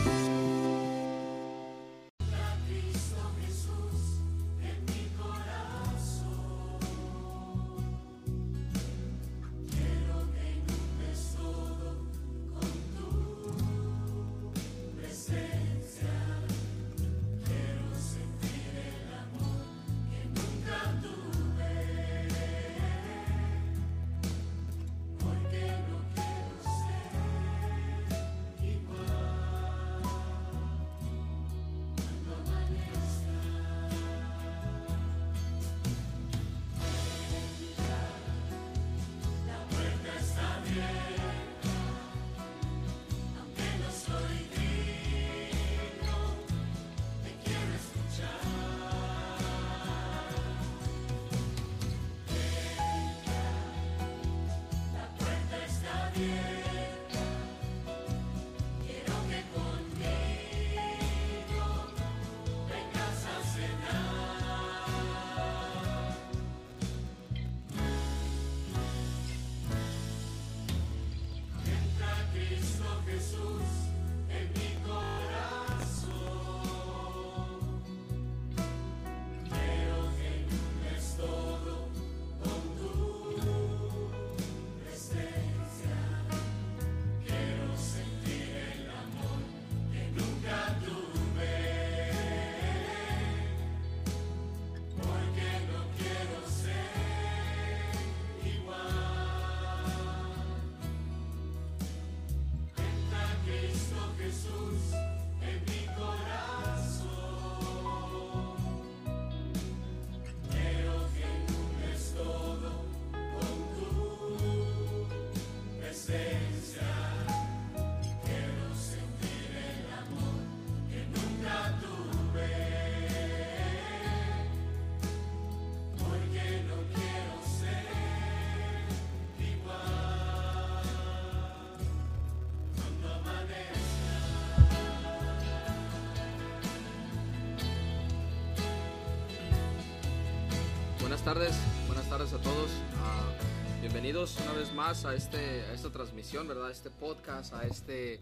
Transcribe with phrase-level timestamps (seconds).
[141.27, 141.57] Tardes,
[141.89, 142.71] buenas tardes a todos.
[142.99, 143.33] Ah,
[143.81, 146.71] bienvenidos una vez más a, este, esta transmisión, ¿verdad?
[146.71, 148.21] Este podcast, a este,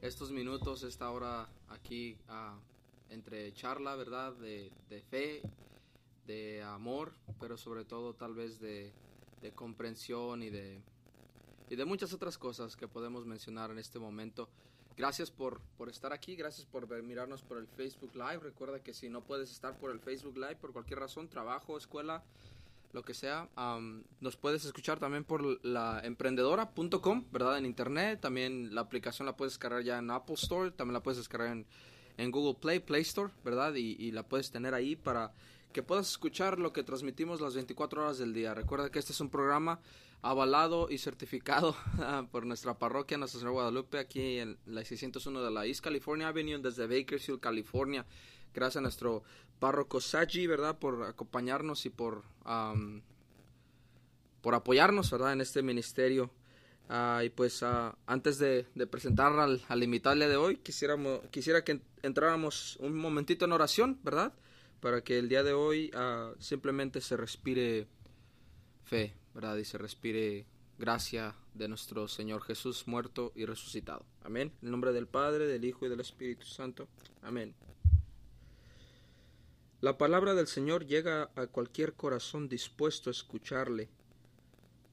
[0.00, 4.34] estos minutos, esta hora aquí uh, entre charla, ¿verdad?
[4.34, 5.42] De, de, fe,
[6.28, 8.92] de amor, pero sobre todo tal vez de,
[9.42, 10.80] de comprensión y de,
[11.70, 14.48] y de muchas otras cosas que podemos mencionar en este momento.
[14.96, 18.38] Gracias por, por, estar aquí, gracias por mirarnos por el Facebook Live.
[18.38, 22.22] Recuerda que si no puedes estar por el Facebook Live por cualquier razón, trabajo, escuela,
[22.92, 23.48] lo que sea,
[24.20, 27.58] nos puedes escuchar también por la emprendedora.com, ¿verdad?
[27.58, 31.18] En internet, también la aplicación la puedes descargar ya en Apple Store, también la puedes
[31.18, 31.66] descargar en,
[32.16, 33.74] en Google Play, Play Store, ¿verdad?
[33.74, 35.32] Y, y, la puedes tener ahí para
[35.72, 38.54] que puedas escuchar lo que transmitimos las 24 horas del día.
[38.54, 39.80] Recuerda que este es un programa
[40.24, 41.76] avalado y certificado
[42.32, 46.58] por nuestra parroquia Nuestra Señora Guadalupe aquí en la 601 de la East California Avenue
[46.58, 48.06] desde Bakersfield, California.
[48.54, 49.22] Gracias a nuestro
[49.58, 50.78] párroco Saji, ¿verdad?
[50.78, 52.22] Por acompañarnos y por,
[54.40, 55.34] por apoyarnos, ¿verdad?
[55.34, 56.30] En este ministerio.
[56.88, 62.76] Ah, y pues ah, antes de, presentar al, al, de hoy, quisiéramos, quisiera que entráramos
[62.80, 64.32] un momentito en oración, ¿verdad?
[64.80, 67.88] Para que el día de hoy ah, simplemente se respire
[68.84, 69.56] fe, ¿verdad?
[69.56, 70.46] Y se respire
[70.78, 74.04] gracia de nuestro Señor Jesús muerto y resucitado.
[74.22, 74.52] Amén.
[74.60, 76.88] En el nombre del Padre, del Hijo y del Espíritu Santo.
[77.22, 77.54] Amén.
[79.80, 83.90] La palabra del Señor llega a cualquier corazón dispuesto a escucharle.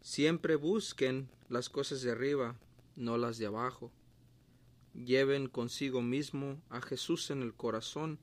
[0.01, 2.57] Siempre busquen las cosas de arriba,
[2.95, 3.91] no las de abajo.
[4.93, 8.19] Lleven consigo mismo a Jesús en el corazón,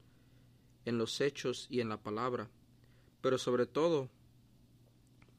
[0.84, 2.50] en los hechos y en la palabra,
[3.22, 4.10] pero sobre todo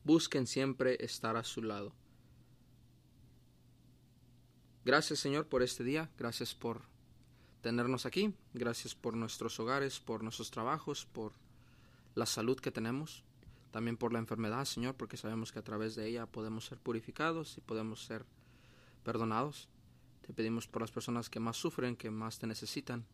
[0.09, 1.93] busquen siempre estar a su lado.
[4.83, 6.81] Gracias Señor por este día, gracias por
[7.61, 11.33] tenernos aquí, gracias por nuestros hogares, por nuestros trabajos, por
[12.15, 13.23] la salud que tenemos.
[13.69, 17.55] también por la enfermedad, Señor, porque sabemos que a través de ella podemos ser purificados
[17.59, 18.25] y podemos ser
[19.03, 19.69] perdonados.
[20.25, 23.05] Te pedimos por las personas que más sufren, que más te necesitan,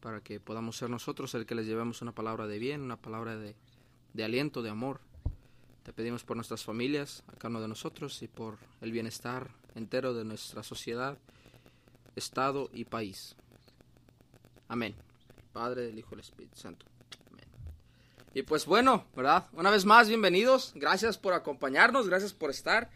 [0.00, 3.36] para que podamos ser nosotros el que les llevemos una palabra de bien, una palabra
[3.36, 3.54] de,
[4.24, 5.02] aliento, de amor.
[5.88, 10.12] Te pedimos por nuestras familias, a cada uno de nosotros, y por el bienestar entero
[10.12, 11.16] de nuestra sociedad,
[12.14, 13.36] Estado y país.
[14.68, 14.94] Amén.
[15.54, 16.84] Padre, del Hijo y del Espíritu Santo.
[17.30, 17.46] Amén.
[18.34, 19.46] Y pues bueno, ¿verdad?
[19.54, 20.72] Una vez más, bienvenidos.
[20.74, 22.90] Gracias por acompañarnos, gracias por estar.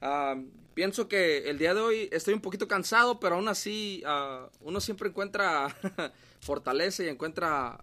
[0.00, 0.36] Ah,
[0.72, 4.80] pienso que el día de hoy estoy un poquito cansado, pero aún así ah, uno
[4.80, 5.74] siempre encuentra
[6.40, 7.76] fortaleza y encuentra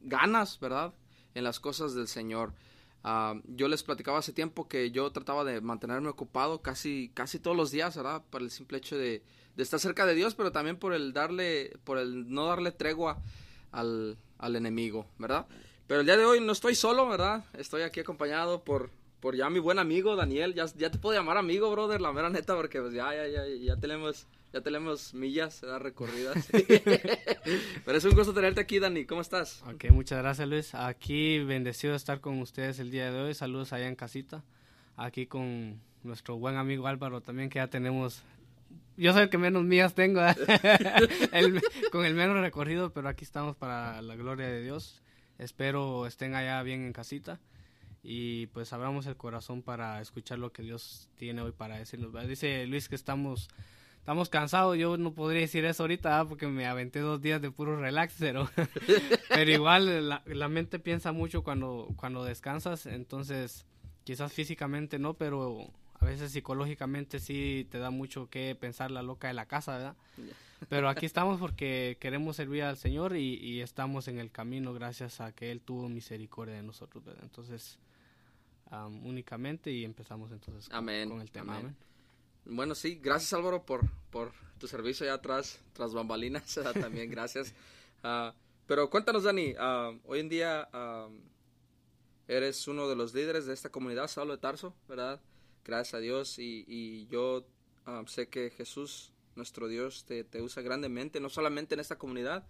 [0.00, 0.92] ganas, ¿verdad?
[1.36, 2.52] En las cosas del Señor.
[3.04, 7.56] Ah, yo les platicaba hace tiempo que yo trataba de mantenerme ocupado casi, casi todos
[7.56, 8.22] los días, ¿verdad?
[8.30, 9.22] Por el simple hecho de,
[9.56, 13.22] estar cerca de Dios, pero también por el darle, por el no darle tregua
[13.72, 15.46] al, al enemigo, ¿verdad?
[15.86, 17.44] Pero el día de hoy no estoy solo, ¿verdad?
[17.54, 18.90] Estoy aquí acompañado por,
[19.20, 20.54] por ya mi buen amigo Daniel.
[20.54, 23.46] Ya, ya te puedo llamar amigo, brother, la mera neta, porque pues ya, ya, ya,
[23.46, 25.80] ya tenemos, ya tenemos millas ¿verdad?
[25.80, 26.48] recorridas.
[27.84, 29.04] Pero es un gusto tenerte aquí, Dani.
[29.04, 29.62] ¿Cómo estás?
[29.72, 30.74] Ok, muchas gracias, Luis.
[30.74, 33.34] Aquí bendecido de estar con ustedes el día de hoy.
[33.34, 34.44] Saludos allá en casita.
[34.96, 38.22] Aquí con nuestro buen amigo Álvaro también, que ya tenemos
[38.98, 40.20] yo soy el que menos mías tengo,
[41.92, 45.02] con el menos recorrido, pero aquí estamos para la gloria de Dios.
[45.38, 47.38] Espero estén allá bien en casita
[48.02, 52.12] y pues abramos el corazón para escuchar lo que Dios tiene hoy para decirnos.
[52.26, 53.48] Dice Luis que estamos
[54.08, 57.78] estamos cansados, yo no podría decir eso ahorita porque me aventé dos días de puro
[57.78, 58.48] relax, pero,
[59.28, 63.66] pero igual la, la, mente piensa mucho cuando, cuando descansas, entonces
[64.04, 65.70] quizás físicamente no, pero
[66.00, 69.96] a veces psicológicamente sí te da mucho que pensar la loca de la casa, ¿verdad?
[70.70, 75.32] Pero aquí estamos porque queremos servir al Señor y, estamos en el camino gracias a
[75.32, 77.24] que Él tuvo misericordia de nosotros, ¿verdad?
[77.24, 77.78] Entonces,
[79.02, 81.60] únicamente y empezamos entonces con, el tema.
[82.50, 87.52] Bueno, sí, gracias Álvaro por, por tu servicio allá atrás, tras bambalinas, también gracias.
[88.02, 88.34] Ah,
[88.66, 90.68] pero cuéntanos, Dani, ah, hoy en día
[92.26, 95.20] eres uno de los líderes de esta comunidad, Saulo de Tarso, ¿verdad?
[95.68, 97.44] gracias a Dios y, yo
[97.84, 102.46] ah, sé que Jesús, nuestro Dios, te, usa grandemente, no solamente en esta comunidad,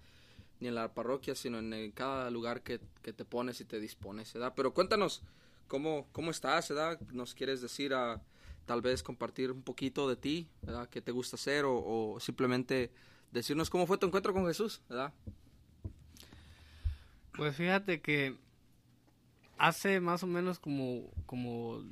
[0.60, 4.52] ni en la parroquia, sino en, cada lugar que, te pones y te dispones, ¿verdad?
[4.54, 5.22] Pero cuéntanos,
[5.66, 7.00] ¿cómo, cómo estás, ¿verdad?
[7.10, 8.22] ¿Nos quieres decir a
[8.68, 10.90] tal vez compartir un poquito de ti, ¿verdad?
[10.90, 12.90] ¿Qué te gusta hacer o, simplemente
[13.32, 15.14] decirnos cómo fue tu encuentro con Jesús, ¿verdad?
[17.32, 18.36] Pues fíjate que
[19.56, 21.82] hace más o menos como, como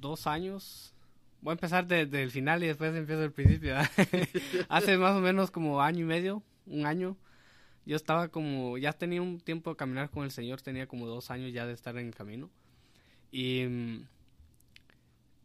[0.00, 0.94] dos años.
[1.42, 3.76] Voy a empezar desde el final y después empiezo el principio.
[4.70, 7.18] Hace más o menos como año y medio, un año,
[7.84, 11.30] yo estaba como, ya tenía un tiempo de caminar con el Señor, tenía como dos
[11.30, 12.48] años ya de estar en el camino.
[13.32, 14.06] Y mm,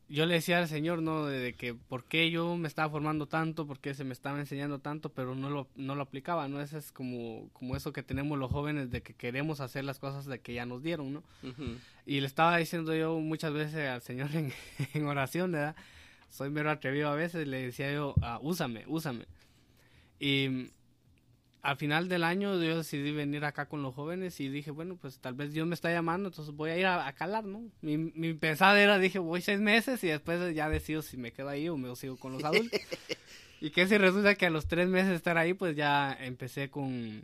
[0.10, 1.26] yo le decía al Señor, ¿no?
[1.26, 4.80] De, que por qué yo me estaba formando tanto, por qué se me estaba enseñando
[4.80, 6.62] tanto, pero no lo, no lo aplicaba, ¿no?
[6.62, 10.26] Ese es como, como eso que tenemos los jóvenes de que queremos hacer las cosas
[10.26, 11.24] de que ya nos dieron, ¿no?
[12.06, 14.54] Y le estaba diciendo yo muchas veces al Señor en,
[14.94, 15.76] en oración, ¿verdad?
[16.30, 19.26] Soy mero atrevido a veces, le decía yo, ah, úsame, úsame.
[20.20, 20.72] Y
[21.62, 25.20] al final del año yo decidí venir acá con los jóvenes y dije, bueno, pues
[25.20, 27.64] tal vez Dios me está llamando, entonces voy a ir a, calar, ¿no?
[27.82, 31.50] Mi, mi pensada era, dije, voy seis meses y después ya decido si me quedo
[31.50, 32.80] ahí o me sigo con los adultos.
[33.62, 36.70] y que si resulta que a los tres meses de estar ahí, pues ya empecé
[36.70, 37.22] con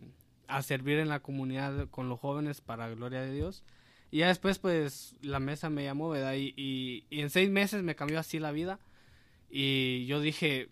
[0.48, 3.64] a servir en la comunidad con los jóvenes para gloria de Dios.
[4.12, 6.36] Y ya después, pues, la mesa me llamó, ¿verdad?
[6.36, 8.80] Y, y, y en seis meses me cambió así la vida.
[9.50, 10.70] Y yo dije,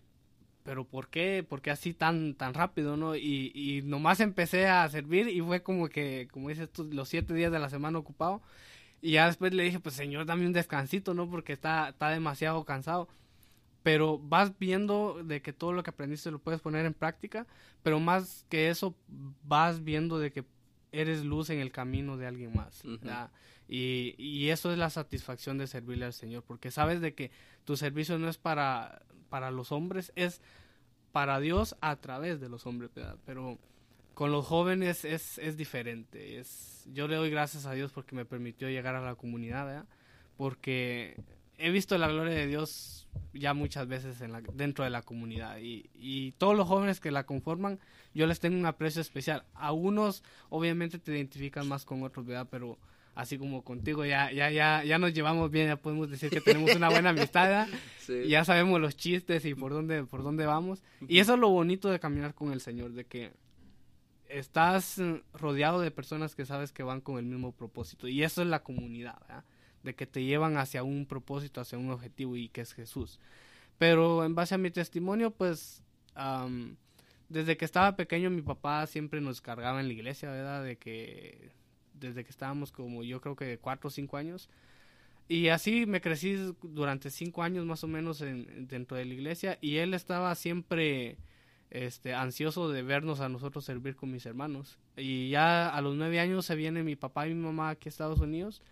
[0.64, 1.44] pero ¿por qué?
[1.48, 3.16] ¿Por qué así tan, tan rápido, no?
[3.16, 7.34] Y, y nomás empecé a servir y fue como que, como dices tú, los siete
[7.34, 8.42] días de la semana ocupado.
[9.00, 11.28] Y ya después le dije, pues señor, dame un descansito, ¿no?
[11.28, 13.08] Porque está, está demasiado cansado.
[13.82, 17.48] Pero vas viendo de que todo lo que aprendiste lo puedes poner en práctica,
[17.82, 18.94] pero más que eso,
[19.42, 20.44] vas viendo de que
[20.92, 22.84] eres luz en el camino de alguien más.
[23.72, 27.30] Y, y eso es la satisfacción de servirle al Señor, porque sabes de que
[27.64, 29.02] tu servicio no es para
[29.32, 30.42] para los hombres es
[31.10, 32.90] para Dios a través de los hombres,
[33.24, 33.58] pero
[34.12, 36.38] con los jóvenes es, es diferente.
[36.38, 39.86] Es, yo le doy gracias a Dios porque me permitió llegar a la comunidad,
[40.36, 41.16] porque
[41.56, 45.58] he visto la gloria de Dios ya muchas veces en la, dentro de la comunidad
[45.58, 47.80] y, y, todos los jóvenes que la conforman,
[48.12, 49.44] yo les tengo un aprecio especial.
[49.54, 52.48] A unos obviamente te identifican más con otros, ¿verdad?
[52.50, 52.78] Pero
[53.14, 56.74] así como contigo ya ya ya ya nos llevamos bien ya podemos decir que tenemos
[56.74, 57.68] una buena amistad
[58.28, 61.90] ya sabemos los chistes y por dónde por dónde vamos y eso es lo bonito
[61.90, 63.32] de caminar con el señor de que
[64.32, 65.00] estás
[65.34, 68.08] rodeado de personas que sabes que van con el mismo propósito.
[68.08, 69.44] Y eso es la comunidad, ¿verdad?
[69.82, 73.20] De que te llevan hacia un propósito, hacia un objetivo y que es Jesús.
[73.78, 75.82] Pero en base a mi testimonio, pues
[77.28, 80.64] desde que estaba pequeño mi papá siempre nos cargaba en la iglesia, ¿verdad?
[80.64, 81.50] De que
[81.94, 84.48] desde que estábamos como yo creo que cuatro o cinco años.
[85.28, 89.58] Y así me crecí durante cinco años más o menos en, dentro de la iglesia
[89.60, 91.16] y él estaba siempre
[91.70, 94.78] este, ansioso de vernos a nosotros servir con mis hermanos.
[94.96, 97.90] Y ya a los nueve años se viene mi papá y mi mamá aquí a
[97.90, 98.62] Estados Unidos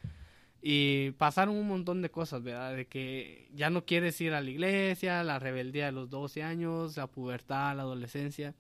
[0.63, 2.77] y pasaron un montón de cosas, ¿verdad?
[2.77, 6.97] De que ya no quieres ir a la iglesia, la rebeldía de los 12 años,
[6.97, 8.55] la pubertad, la adolescencia.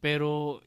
[0.00, 0.62] Pero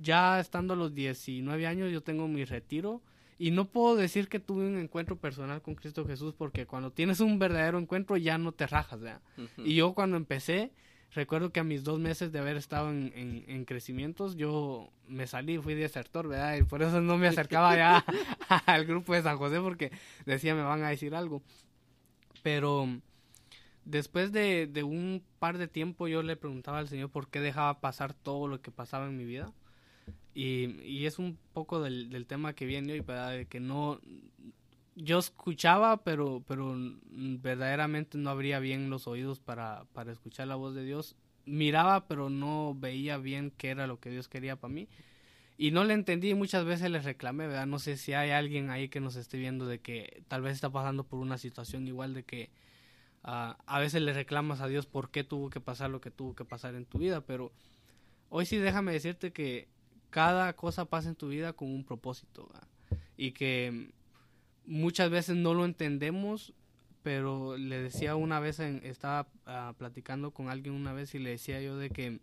[0.00, 3.02] ya estando a los 19 años yo tengo mi retiro
[3.38, 7.20] y no puedo decir que tuve un encuentro personal con Cristo Jesús porque cuando tienes
[7.20, 9.22] un verdadero encuentro ya no te rajas, ¿verdad?
[9.58, 10.72] Y yo cuando empecé,
[11.12, 13.12] recuerdo que a mis dos meses de haber estado en,
[13.46, 16.56] en, crecimientos, yo me salí, fui desertor, ¿verdad?
[16.56, 18.04] Y por eso no me acercaba ya
[18.66, 19.92] al grupo de San José porque
[20.26, 21.42] decía me van a decir algo.
[22.42, 22.88] Pero
[23.84, 27.80] después de, de, un par de tiempo yo le preguntaba al Señor por qué dejaba
[27.80, 29.52] pasar todo lo que pasaba en mi vida.
[30.38, 33.32] Y, y es un poco del, tema que viene hoy, ¿verdad?
[33.32, 34.00] De que no,
[34.94, 36.76] yo escuchaba, pero, pero
[37.10, 41.16] verdaderamente no abría bien los oídos para, para escuchar la voz de Dios.
[41.44, 44.86] Miraba, pero no veía bien qué era lo que Dios quería para mí.
[45.56, 47.66] Y no le entendí y muchas veces le reclamé, ¿verdad?
[47.66, 50.70] No sé si hay alguien ahí que nos esté viendo de que tal vez está
[50.70, 52.50] pasando por una situación igual de que
[53.24, 56.36] ah, a veces le reclamas a Dios por qué tuvo que pasar lo que tuvo
[56.36, 57.50] que pasar en tu vida, pero
[58.28, 59.66] hoy sí déjame decirte que
[60.10, 62.48] cada cosa pasa en tu vida con un propósito,
[63.16, 63.90] Y que
[64.64, 66.52] muchas veces no lo entendemos,
[67.02, 71.60] pero le decía una vez, estaba ah, platicando con alguien una vez y le decía
[71.60, 72.20] yo de que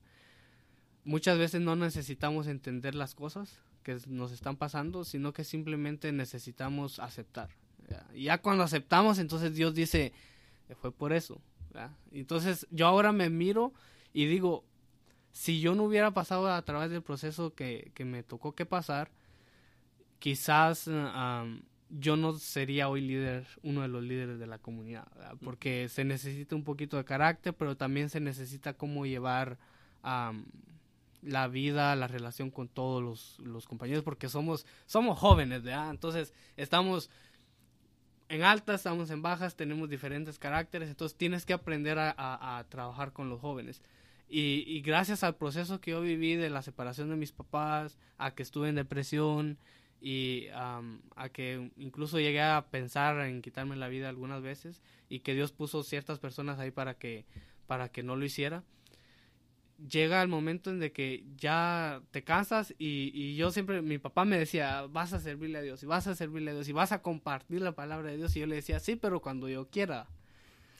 [1.03, 6.99] muchas veces no necesitamos entender las cosas que nos están pasando, sino que simplemente necesitamos
[6.99, 7.49] aceptar.
[8.13, 10.11] Y ya cuando aceptamos, entonces Dios dice,
[10.81, 11.39] fue por eso.
[12.11, 13.73] Entonces yo ahora me miro
[14.13, 14.63] y digo,
[15.35, 19.11] si yo no hubiera pasado a través del proceso que, que me tocó que pasar,
[20.19, 20.89] quizás
[21.89, 25.05] yo no sería hoy líder, uno de los líderes de la comunidad,
[25.43, 29.57] porque se necesita un poquito de carácter, pero también se necesita cómo llevar
[30.01, 35.89] la vida, la relación con todos los, los, compañeros, porque somos, somos jóvenes, ¿verdad?
[35.89, 37.09] Entonces estamos
[38.29, 43.11] en altas, estamos en bajas, tenemos diferentes caracteres, entonces tienes que aprender a, a, trabajar
[43.11, 43.81] con los jóvenes.
[44.27, 48.33] Y, y, gracias al proceso que yo viví de la separación de mis papás, a
[48.33, 49.59] que estuve en depresión,
[50.01, 55.33] y a que incluso llegué a pensar en quitarme la vida algunas veces y que
[55.33, 57.25] Dios puso ciertas personas ahí para que
[57.65, 58.63] para que no lo hiciera
[59.89, 64.25] llega el momento en de que ya te cansas y, y, yo siempre, mi papá
[64.25, 66.91] me decía, vas a servirle a Dios y vas a servirle a Dios y vas
[66.91, 70.07] a compartir la palabra de Dios y yo le decía, sí, pero cuando yo quiera.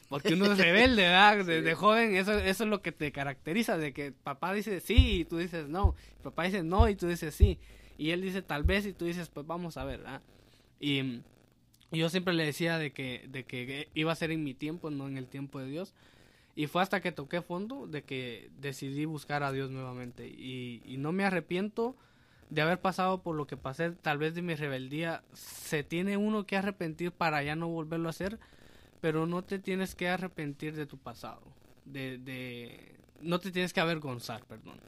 [0.08, 1.44] Porque uno es rebelde, ¿verdad?
[1.44, 5.24] Desde joven, eso, eso es lo que te caracteriza, de que papá dice sí y
[5.24, 7.58] tú dices no, papá dice no y tú dices sí.
[7.98, 10.02] Y él dice tal vez y tú dices, pues vamos a ver,
[10.80, 11.22] Y,
[11.92, 15.06] yo siempre le decía de que, de que iba a ser en mi tiempo, no
[15.06, 15.94] en el tiempo de Dios.
[16.56, 20.26] Y fue hasta que toqué fondo de que decidí buscar a Dios nuevamente.
[20.26, 21.94] Y, y no me arrepiento
[22.50, 25.22] de haber pasado por lo que pasé, tal vez de mi rebeldía.
[25.32, 28.38] Se tiene uno que arrepentir para ya no volverlo a hacer,
[29.00, 31.42] pero no te tienes que arrepentir de tu pasado.
[31.84, 34.78] De, de, no te tienes que avergonzar, perdón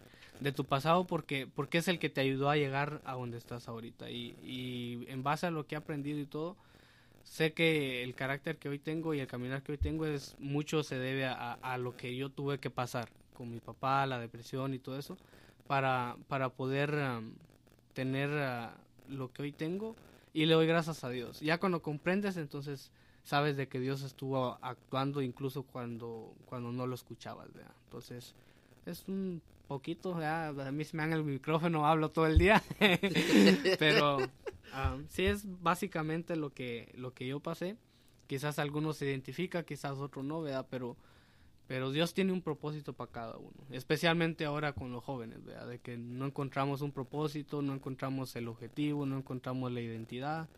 [0.41, 3.69] de tu pasado porque, porque es el que te ayudó a llegar a donde estás
[3.69, 4.11] ahorita.
[4.11, 6.57] Y, y en base a lo que he aprendido y todo,
[7.25, 10.83] sé que el carácter que hoy tengo y el caminar que hoy tengo es mucho
[10.83, 14.75] se debe a, a lo que yo tuve que pasar con mi papá, la depresión
[14.75, 15.17] y todo eso,
[15.67, 17.33] para, para poder um,
[17.95, 19.95] tener uh, lo que hoy tengo
[20.33, 21.41] y le doy gracias a Dios.
[21.41, 22.91] Ya cuando comprendes, entonces
[23.29, 27.51] sabes de que Dios estuvo actuando incluso cuando, cuando no lo escuchabas.
[27.85, 28.35] Entonces,
[28.87, 32.63] es un poquito, ya a mí se me dan el micrófono, hablo todo el día,
[33.79, 37.77] pero um, sí es básicamente lo que, lo que yo pasé.
[38.27, 40.67] Quizás algunos se identifica, quizás otros no, ¿verdad?
[40.71, 40.97] Pero,
[41.67, 45.69] pero Dios tiene un propósito para cada uno, especialmente ahora con los jóvenes, ¿verdad?
[45.69, 50.49] De que no encontramos un propósito, no encontramos el objetivo, no encontramos la identidad.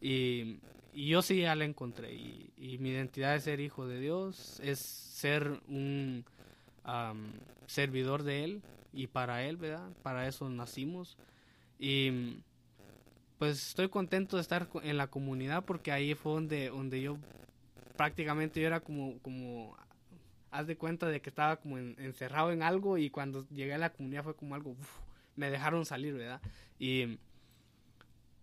[0.00, 0.60] Y,
[0.96, 2.14] y yo sí ya la encontré.
[2.14, 6.24] Y, mi identidad es ser hijo de Dios, es ser un
[7.66, 8.62] servidor de Él
[8.94, 9.90] y para Él, ¿verdad?
[10.02, 11.18] Para eso nacimos.
[11.78, 12.38] Y
[13.36, 17.18] pues estoy contento de estar en la comunidad porque ahí fue donde, donde yo
[17.98, 19.76] prácticamente yo era como, como,
[20.50, 23.90] haz de cuenta de que estaba como encerrado en algo y cuando llegué a la
[23.90, 24.74] comunidad fue como algo
[25.34, 26.40] me dejaron salir, ¿verdad?
[26.78, 27.18] Y,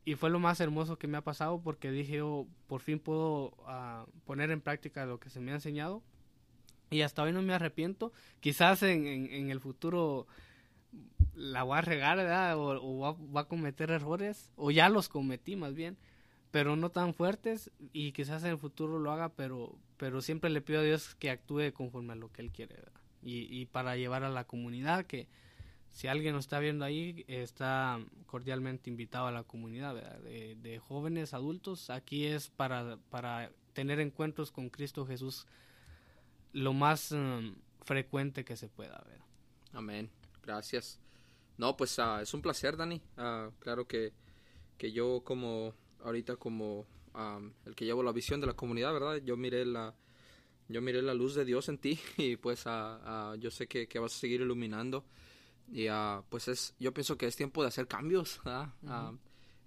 [0.06, 3.54] y fue lo más hermoso que me ha pasado porque dije, yo por fin puedo
[3.66, 6.04] ah, poner en práctica lo que se me ha enseñado.
[6.90, 8.12] Y hasta hoy no me arrepiento.
[8.40, 10.28] Quizás en, en, el futuro
[11.34, 12.58] la voy a regar, ¿verdad?
[12.58, 15.98] O, o va, a cometer errores, o ya los cometí más bien,
[16.52, 20.62] pero no tan fuertes y quizás en el futuro lo haga, pero, pero siempre le
[20.62, 23.02] pido a Dios que actúe conforme a lo que Él quiere, ¿verdad?
[23.24, 25.28] Y, y para llevar a la comunidad que,
[25.94, 31.92] si alguien nos está viendo ahí, está cordialmente invitado a la comunidad de, jóvenes, adultos.
[31.92, 35.46] Aquí es para, para tener encuentros con Cristo Jesús
[36.52, 39.22] lo más um, frecuente que se pueda ver.
[39.72, 40.10] Amén.
[40.42, 41.00] Gracias.
[41.58, 43.00] No, pues uh, es un placer, Dani.
[43.18, 44.14] Uh, claro que,
[44.80, 49.18] que yo como ahorita como um, el que llevo la visión de la comunidad, ¿verdad?
[49.18, 49.94] Yo miré la
[50.70, 54.00] yo miré la luz de Dios en ti y pues uh, yo sé que, que
[54.00, 55.06] vas a seguir iluminando
[55.72, 58.74] y uh, pues es, yo pienso que es tiempo de hacer cambios, ¿verdad?
[58.84, 59.17] Uh,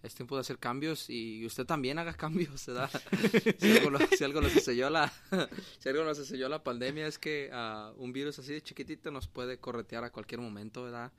[0.02, 2.90] es tiempo de hacer cambios y usted también haga cambios, ¿verdad?
[3.58, 5.12] si, algo lo, si, algo nos enseñó la,
[5.78, 9.26] si algo nos enseñó la pandemia es que uh, un virus así de chiquitito nos
[9.26, 11.12] puede corretear a cualquier momento, ¿verdad?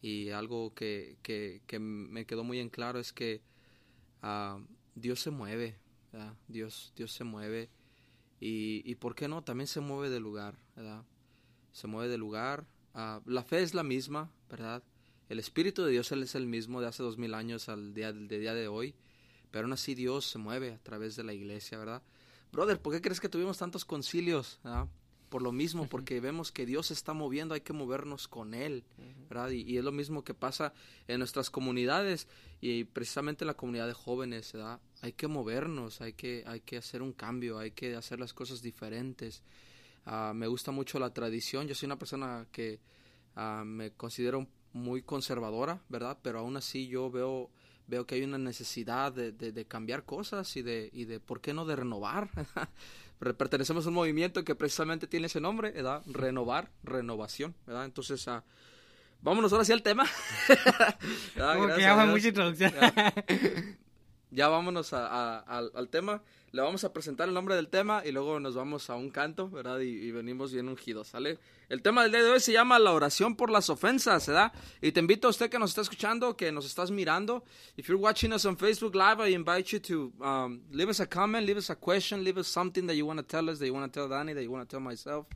[0.00, 3.42] Y algo que, que, que me quedó muy en claro es que
[4.94, 5.76] Dios se mueve,
[6.12, 6.34] ¿verdad?
[6.48, 7.68] Dios, Dios se mueve
[8.40, 9.44] y, y ¿por qué no?
[9.44, 11.04] También se mueve de lugar, ¿verdad?
[11.72, 14.82] Se mueve de lugar Ah, la fe es la misma, ¿verdad?
[15.28, 18.12] El Espíritu de Dios él es el mismo de hace dos mil años al día,
[18.12, 18.94] de día de hoy,
[19.50, 22.02] pero aún así Dios se mueve a través de la iglesia, ¿verdad?
[22.52, 24.58] Brother, ¿por qué crees que tuvimos tantos concilios?
[25.28, 28.82] Por lo mismo, porque vemos que Dios se está moviendo, hay que movernos con Él,
[29.28, 29.50] ¿verdad?
[29.50, 30.72] Y, es lo mismo que pasa
[31.06, 32.26] en nuestras comunidades
[32.60, 34.80] y precisamente en la comunidad de jóvenes, ¿verdad?
[35.00, 38.62] Hay que movernos, hay que, hay que hacer un cambio, hay que hacer las cosas
[38.62, 39.44] diferentes.
[40.06, 41.66] Ah, me gusta mucho la tradición.
[41.66, 42.80] Yo soy una persona que
[43.36, 46.18] uh, me considero muy conservadora, ¿verdad?
[46.22, 47.50] Pero aún así yo veo
[47.90, 51.52] veo que hay una necesidad de, de, cambiar cosas y de, y de, ¿por qué
[51.52, 52.30] no de renovar?
[53.18, 56.02] Pertenecemos a un movimiento que precisamente tiene ese nombre, ¿verdad?
[56.06, 57.84] Renovar, renovación, ¿verdad?
[57.84, 58.40] Entonces, uh,
[59.20, 60.06] vámonos ahora sí al tema.
[61.36, 62.72] Como que ya mucha introducción.
[64.30, 68.56] ya, vámonos al, tema le vamos a presentar el nombre del tema y luego nos
[68.56, 69.78] vamos a un canto, ¿verdad?
[69.80, 71.38] Y, venimos bien ungidos, ¿sale?
[71.68, 74.52] El tema del día de hoy se llama la oración por las ofensas, ¿verdad?
[74.82, 77.44] Y te invito a usted que nos está escuchando, que nos estás mirando.
[77.76, 81.06] If you're watching us on Facebook Live, I invite you to um, leave us a
[81.06, 83.66] comment, leave us a question, leave us something that you want to tell us, that
[83.66, 85.26] you want to tell Danny, that you want to tell myself.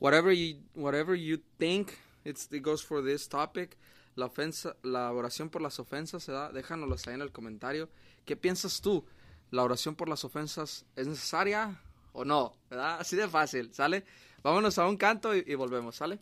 [0.00, 3.78] Whatever you, whatever you think, it goes for this topic.
[4.14, 6.52] La, ofensa, la oración por las ofensas, ¿verdad?
[6.52, 7.88] Déjanoslo ahí en el comentario.
[8.24, 9.04] ¿Qué piensas tú?
[9.52, 11.78] la oración por las ofensas es necesaria
[12.12, 12.96] o no, ¿verdad?
[13.00, 14.04] Así de fácil, ¿sale?
[14.42, 16.18] Vámonos a un canto y, volvemos, ¿sale?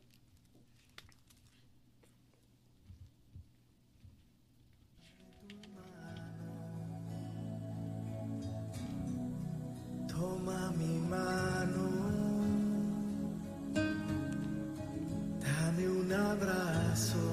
[10.09, 11.89] Toma mi mano,
[15.41, 17.30] dame un abrazo,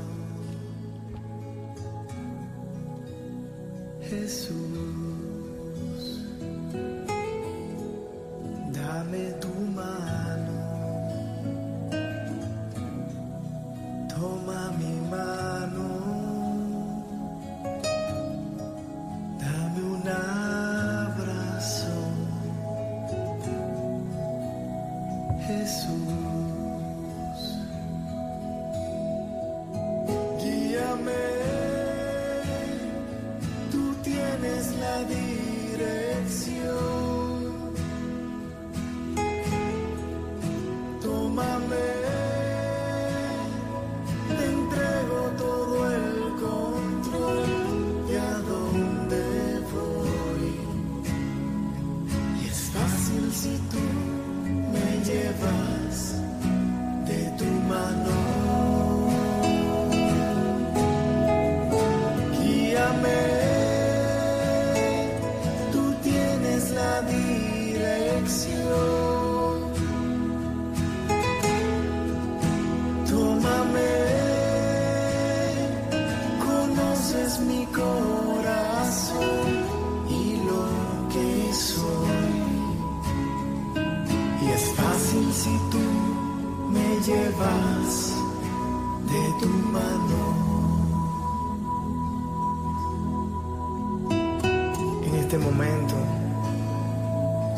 [8.73, 9.46] Dame tu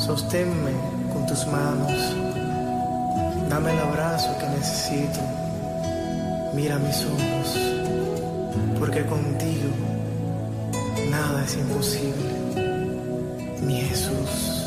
[0.09, 0.71] Sosténme
[1.13, 2.15] con tus manos.
[3.47, 5.19] Dame el abrazo que necesito.
[6.55, 7.57] Mira mis ojos.
[8.79, 9.69] porque contigo
[11.11, 12.33] nada es imposible,
[13.61, 14.58] mi Jesús.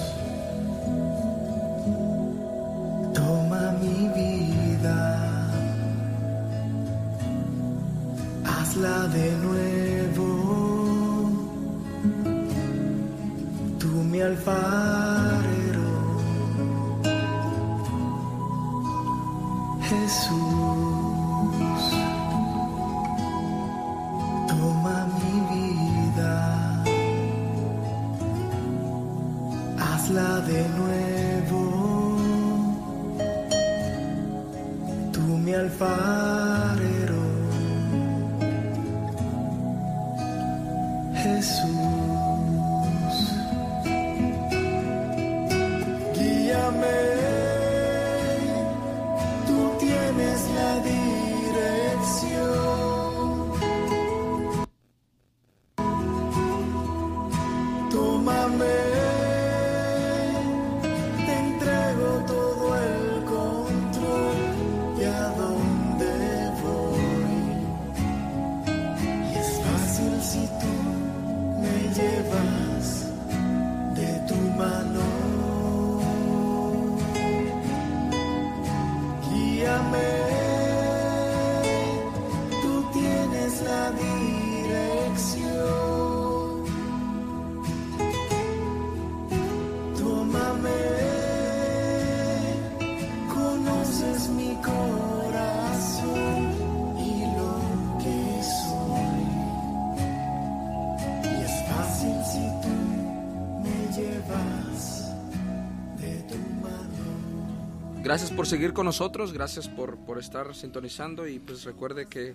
[108.13, 112.35] Gracias por seguir con nosotros, gracias por, por estar sintonizando y pues recuerde que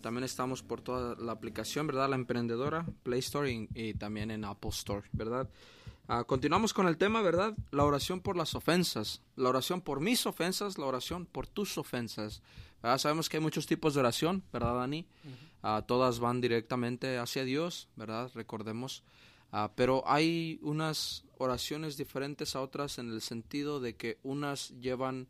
[0.00, 2.08] también estamos por toda la aplicación, ¿verdad?
[2.08, 5.46] La emprendedora, Play Store y, y también en Apple Store, ¿verdad?
[6.08, 7.54] Ah, continuamos con el tema, ¿verdad?
[7.72, 12.40] La oración por las ofensas, la oración por mis ofensas, la oración por tus ofensas.
[12.82, 12.96] ¿verdad?
[12.96, 15.04] Sabemos que hay muchos tipos de oración, ¿verdad, Dani?
[15.62, 18.30] Ah, todas van directamente hacia Dios, ¿verdad?
[18.34, 19.02] Recordemos.
[19.50, 25.28] Ah, pero hay unas oraciones diferentes a otras en el sentido de que unas llevan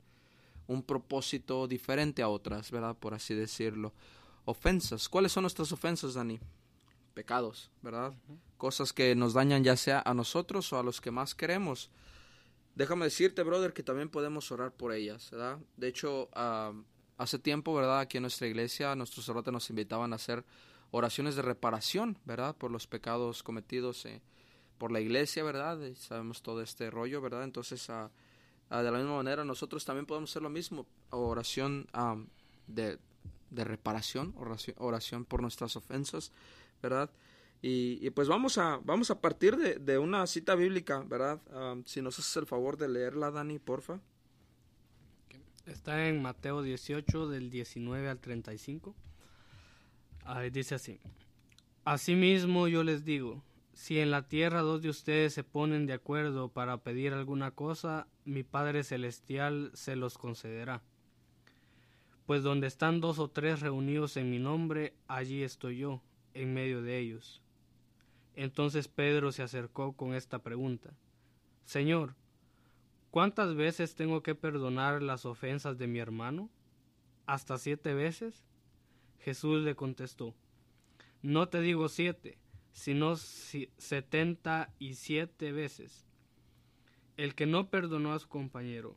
[0.66, 2.96] un propósito diferente a otras, ¿verdad?
[2.96, 3.94] Por así decirlo.
[4.44, 5.08] Ofensas.
[5.08, 6.40] ¿Cuáles son nuestras ofensas, Dani?
[7.14, 8.14] Pecados, ¿verdad?
[8.56, 11.90] Cosas que nos dañan ya sea a nosotros o a los que más queremos.
[12.74, 15.58] Déjame decirte, brother, que también podemos orar por ellas, ¿verdad?
[15.76, 16.72] De hecho, ah,
[17.16, 18.00] hace tiempo, ¿verdad?
[18.00, 20.44] Aquí en nuestra iglesia, nuestros sacerdotes nos invitaban a hacer
[20.90, 22.56] oraciones de reparación, ¿verdad?
[22.56, 24.22] Por los pecados cometidos eh,
[24.78, 25.80] por la iglesia, ¿verdad?
[25.80, 27.44] Y sabemos todo este rollo, ¿verdad?
[27.44, 28.10] Entonces, ah,
[28.70, 32.16] ah, de la misma manera, nosotros también podemos hacer lo mismo, oración ah,
[32.66, 32.98] de,
[33.50, 34.34] reparación,
[34.76, 36.32] oración, por nuestras ofensas,
[36.82, 37.10] ¿verdad?
[37.60, 41.40] Y, pues vamos a, vamos a partir de, una cita bíblica, ¿verdad?
[41.86, 44.00] Si nos haces el favor de leerla, Dani, porfa.
[45.66, 48.94] Está en Mateo 18 del 19 al 35.
[50.52, 51.00] Dice así.
[51.84, 56.50] Asimismo yo les digo, si en la tierra dos de ustedes se ponen de acuerdo
[56.50, 60.82] para pedir alguna cosa, mi Padre Celestial se los concederá.
[62.26, 66.02] Pues donde están dos o tres reunidos en mi nombre, allí estoy yo,
[66.34, 67.40] en medio de ellos.
[68.34, 70.90] Entonces Pedro se acercó con esta pregunta.
[71.64, 72.16] Señor,
[73.10, 76.50] ¿cuántas veces tengo que perdonar las ofensas de mi hermano?
[77.24, 78.44] ¿Hasta siete veces?
[79.20, 80.34] Jesús le contestó,
[81.22, 82.38] No te digo siete,
[82.72, 86.06] sino si- setenta y siete veces.
[87.16, 88.96] El que no perdonó a su compañero.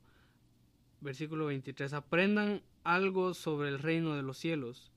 [1.00, 1.94] Versículo 23.
[1.94, 4.92] Aprendan algo sobre el reino de los cielos.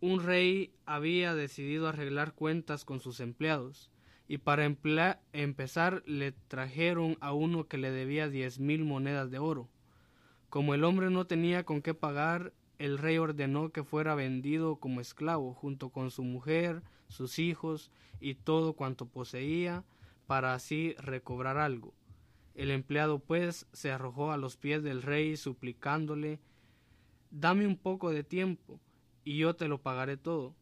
[0.00, 3.90] Un rey había decidido arreglar cuentas con sus empleados,
[4.26, 9.68] y para empezar le trajeron a uno que le debía diez mil monedas de oro.
[10.48, 15.00] Como el hombre no tenía con qué pagar, el rey ordenó que fuera vendido como
[15.00, 19.84] esclavo, junto con su mujer, sus hijos y todo cuanto poseía,
[20.26, 21.94] para así recobrar algo.
[22.56, 26.40] El empleado pues se arrojó a los pies del rey suplicándole
[27.30, 28.80] Dame un poco de tiempo,
[29.22, 30.52] y yo te lo pagaré todo.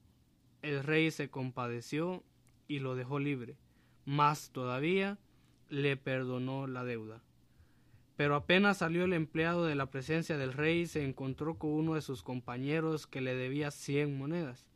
[0.61, 2.23] El rey se compadeció
[2.69, 3.57] y lo dejó libre,
[4.05, 5.17] más todavía
[5.71, 7.23] le perdonó la deuda.
[8.21, 12.03] Pero apenas salió el empleado de la presencia del rey, se encontró con uno de
[12.03, 14.67] sus compañeros que le debía cien monedas.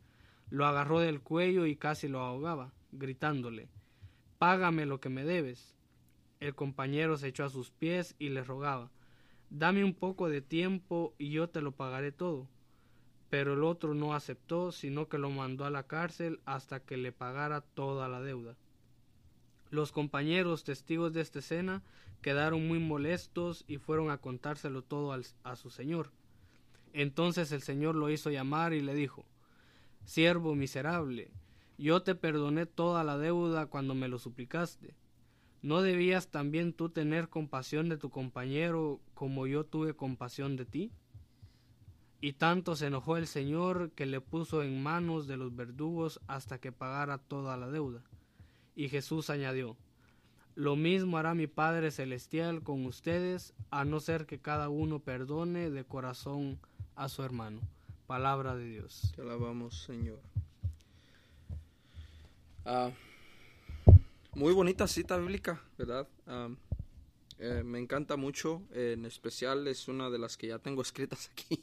[0.49, 3.69] Lo agarró del cuello y casi lo ahogaba, gritándole
[4.39, 5.75] Págame lo que me debes.
[6.39, 8.89] El compañero se echó a sus pies y le rogaba
[9.51, 12.47] Dame un poco de tiempo y yo te lo pagaré todo.
[13.29, 17.11] Pero el otro no aceptó, sino que lo mandó a la cárcel hasta que le
[17.11, 18.57] pagara toda la deuda.
[19.69, 21.83] Los compañeros testigos de esta escena
[22.21, 26.11] quedaron muy molestos y fueron a contárselo todo al, a su señor.
[26.93, 29.25] Entonces el señor lo hizo llamar y le dijo
[30.05, 31.31] Siervo miserable,
[31.77, 34.95] yo te perdoné toda la deuda cuando me lo suplicaste.
[35.61, 40.91] ¿No debías también tú tener compasión de tu compañero como yo tuve compasión de ti?
[42.21, 46.59] Y tanto se enojó el Señor que le puso en manos de los verdugos hasta
[46.59, 48.03] que pagara toda la deuda.
[48.75, 49.75] Y Jesús añadió,
[50.55, 55.69] Lo mismo hará mi Padre Celestial con ustedes, a no ser que cada uno perdone
[55.69, 56.57] de corazón
[56.95, 57.59] a su hermano.
[58.07, 59.11] Palabra de Dios.
[59.15, 60.19] Te alabamos, Señor.
[62.63, 62.89] Ah,
[64.33, 66.07] muy bonita cita bíblica, ¿verdad?
[66.25, 66.49] Ah,
[67.37, 71.59] eh, me encanta mucho, en especial es una de las que ya tengo escritas aquí.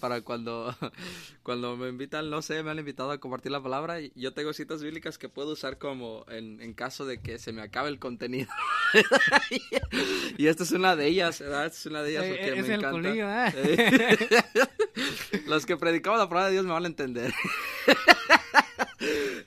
[0.00, 0.74] Para cuando,
[1.42, 4.52] cuando me invitan, no sé, me han invitado a compartir la palabra, y yo tengo
[4.52, 7.98] citas bíblicas que puedo usar como en, en caso de que se me acabe el
[7.98, 8.48] contenido.
[10.38, 11.66] y esta es una de ellas, ¿verdad?
[11.66, 13.52] Esta es una de ellas Eh, porque es me el encanta.
[13.54, 14.28] ¿eh?
[15.46, 17.32] Los que predicamos la palabra de Dios me van a entender.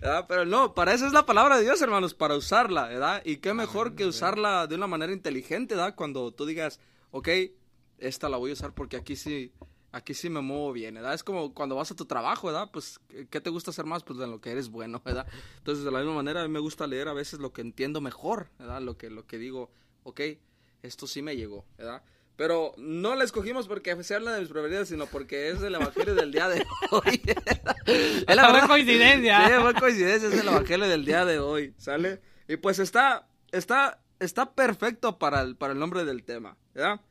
[0.04, 0.26] ¿Verdad?
[0.28, 3.22] Pero no, para eso es la palabra de Dios, hermanos, para usarla, ¿verdad?
[3.24, 5.96] Y qué mejor que usarla de una manera inteligente, ¿verdad?
[5.96, 7.30] Cuando tú digas, ok,
[8.00, 9.54] esta la voy a usar porque aquí sí,
[9.94, 11.14] aquí sí me muevo bien, ¿verdad?
[11.14, 12.70] Es como cuando vas a tu trabajo, ¿verdad?
[12.74, 14.04] Pues, ¿qué te gusta hacer más?
[14.04, 15.26] Pues en lo que eres bueno, ¿verdad?
[15.60, 18.02] Entonces, de la misma manera, a mí me gusta leer a veces lo que entiendo
[18.02, 18.82] mejor, ¿verdad?
[18.82, 19.72] Lo que, lo que digo,
[20.04, 20.20] ok,
[20.82, 22.04] esto sí me llegó, ¿verdad?
[22.36, 26.16] Pero no la escogimos porque se habla de mis preferidas, sino porque es el evangelio
[26.16, 27.22] del día de hoy.
[28.28, 29.48] es la coincidencia.
[29.48, 32.22] Sí, fue coincidencia, es el evangelio del día de hoy, ¿sale?
[32.48, 37.02] Y pues está, está, está perfecto para el, para el nombre del tema, ¿verdad?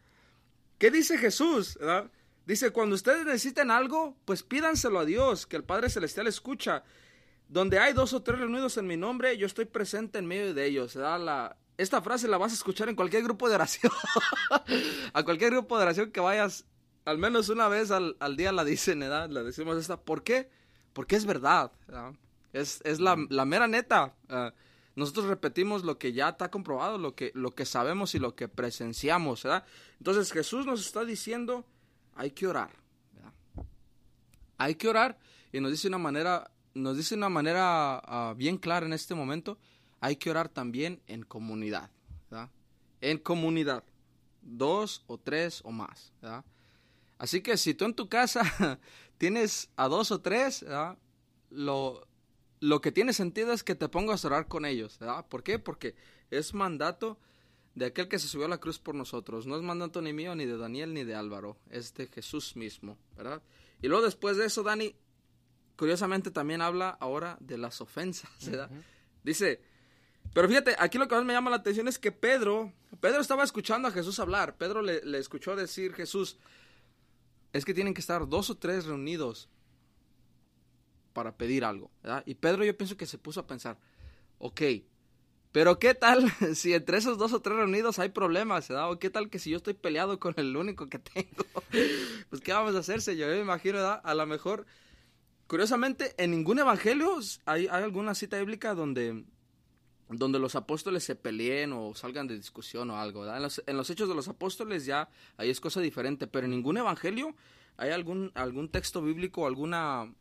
[0.79, 2.11] ¿Qué dice Jesús, verdad?
[2.45, 6.83] Dice, cuando ustedes necesiten algo, pues pídanselo a Dios, que el Padre Celestial escucha.
[7.49, 10.67] Donde hay dos o tres reunidos en mi nombre, yo estoy presente en medio de
[10.67, 11.21] ellos, ¿verdad?
[11.21, 13.93] La, esta frase la vas a escuchar en cualquier grupo de oración.
[15.13, 16.65] a cualquier grupo de oración que vayas,
[17.05, 19.29] al menos una vez al, al día la dicen, ¿verdad?
[19.31, 20.01] La decimos esta.
[20.01, 20.51] ¿Por qué?
[20.93, 22.13] Porque es verdad, ¿verdad?
[22.53, 24.15] Es, es la, la mera neta.
[24.95, 28.49] Nosotros repetimos lo que ya está comprobado, lo que, lo que sabemos y lo que
[28.49, 29.65] presenciamos, ¿verdad?
[29.99, 31.65] Entonces Jesús nos está diciendo,
[32.15, 32.71] hay que orar,
[33.13, 33.33] ¿verdad?
[34.59, 35.19] Hay que orar
[35.51, 39.59] y nos dice una manera, nos dice una manera ah, bien clara en este momento,
[40.03, 41.89] hay que orar también en comunidad,
[42.29, 42.51] ¿verdad?
[43.01, 43.85] En comunidad,
[44.43, 46.45] dos o tres o más, ¿verdad?
[47.19, 48.81] Así que si tú en tu casa
[49.19, 50.99] tienes a dos o tres, ¿verdad?
[51.51, 52.09] Lo,
[52.59, 55.25] lo que tiene sentido es que te pongas a orar con ellos, ¿verdad?
[55.29, 55.61] ¿Por qué?
[55.61, 55.95] Porque
[56.33, 57.17] es mandato
[57.77, 59.47] de aquel que se subió a la cruz por nosotros.
[59.47, 61.59] No es mandato ni mío, ni de Daniel, ni de Álvaro.
[61.71, 63.41] Es de Jesús mismo, ¿verdad?
[63.81, 64.97] Y luego después de eso, Dani,
[65.77, 68.69] curiosamente también habla ahora de las ofensas, ¿verdad?
[69.23, 69.61] Dice,
[70.35, 73.45] pero fíjate, aquí lo que más me llama la atención es que Pedro, Pedro estaba
[73.45, 74.57] escuchando a Jesús hablar.
[74.57, 76.39] Pedro le, escuchó decir, Jesús,
[77.53, 79.51] es que tienen que estar dos o tres reunidos
[81.13, 81.91] para pedir algo.
[82.25, 83.79] Y Pedro yo pienso que se puso a pensar,
[84.39, 84.63] ok,
[85.53, 88.91] pero ¿qué tal si entre esos dos o tres reunidos hay problemas, ¿verdad?
[88.91, 91.45] O qué tal que si yo estoy peleado con el único que tengo,
[92.31, 93.29] pues ¿qué vamos a hacer, señor?
[93.29, 94.01] Yo me imagino, ¿verdad?
[94.03, 94.67] A lo mejor,
[95.47, 99.25] curiosamente, en ningún evangelio hay alguna cita bíblica donde,
[100.17, 103.27] donde los apóstoles se peleen o salgan de discusión o algo.
[103.27, 106.53] En los, en los hechos de los apóstoles ya ahí es cosa diferente, pero en
[106.53, 107.35] ningún evangelio
[107.77, 110.13] hay algún, algún texto bíblico o alguna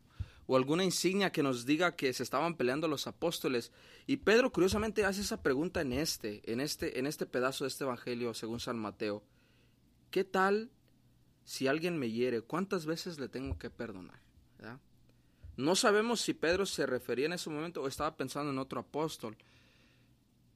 [0.46, 3.72] o alguna insignia que nos diga que se estaban peleando los apóstoles.
[4.06, 7.84] Y Pedro curiosamente hace esa pregunta en este, en este, en este pedazo de este
[7.84, 9.22] evangelio según San Mateo.
[10.10, 10.70] ¿Qué tal
[11.44, 12.42] si alguien me hiere?
[12.42, 14.20] ¿Cuántas veces le tengo que perdonar?
[15.56, 19.36] No sabemos si Pedro se refería en ese momento o estaba pensando en otro apóstol,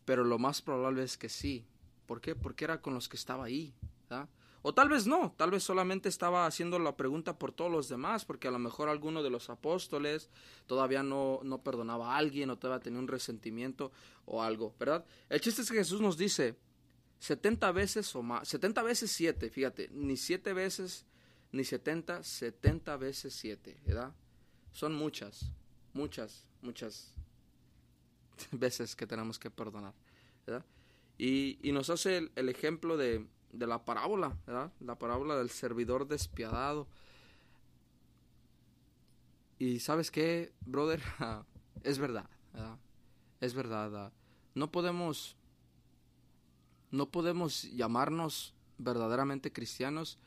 [0.06, 1.66] pero lo más probable es que sí.
[2.06, 2.34] ¿Por qué?
[2.34, 3.74] Porque era con los que estaba ahí.
[4.08, 4.28] ¿verdad?
[4.62, 8.24] O tal vez no, tal vez solamente estaba haciendo la pregunta por todos los demás,
[8.24, 10.28] porque a lo mejor alguno de los apóstoles
[10.66, 13.92] todavía no, no perdonaba a alguien o todavía tenía un resentimiento
[14.24, 15.04] o algo, ¿verdad?
[15.28, 16.56] El chiste es que Jesús nos dice
[17.18, 21.04] 70 veces o más, 70 veces 7, fíjate, ni 7 veces,
[21.52, 24.14] ni 70, 70 veces 7, ¿verdad?
[24.72, 25.52] Son muchas,
[25.92, 27.14] muchas, muchas
[28.52, 29.94] veces que tenemos que perdonar.
[31.18, 34.36] Y, nos hace el, ejemplo de, la parábola.
[34.80, 36.86] La parábola del servidor despiadado.
[39.58, 41.02] Y sabes qué, brother,
[41.82, 42.28] es verdad.
[43.40, 44.12] Es verdad.
[44.54, 45.36] No podemos,
[46.90, 50.18] no podemos llamarnos verdaderamente cristianos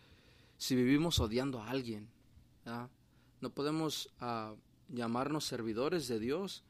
[0.58, 2.10] si vivimos odiando a alguien.
[3.42, 4.56] No podemos ah,
[4.90, 6.64] llamarnos servidores de Dios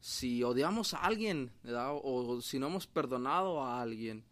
[0.00, 1.90] si odiamos a alguien, ¿verdad?
[1.92, 4.24] O, si no hemos perdonado a alguien.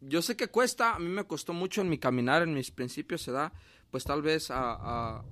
[0.00, 3.26] Yo sé que cuesta, a mí me costó mucho en mi caminar, en mis principios,
[3.26, 3.52] ¿verdad?
[3.90, 5.22] Pues tal vez a,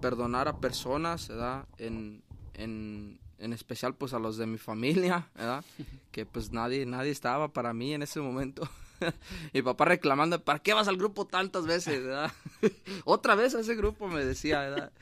[0.00, 1.66] perdonar a personas, ¿verdad?
[1.78, 2.22] En,
[2.54, 5.64] en, en especial pues a los de mi familia, ¿verdad?
[6.12, 8.68] Que pues nadie, nadie estaba para mí en ese momento.
[9.52, 12.02] mi papá reclamando, ¿para qué vas al grupo tantas veces?
[12.02, 12.32] ¿verdad?
[13.04, 14.92] Otra vez a ese grupo me decía, ¿verdad?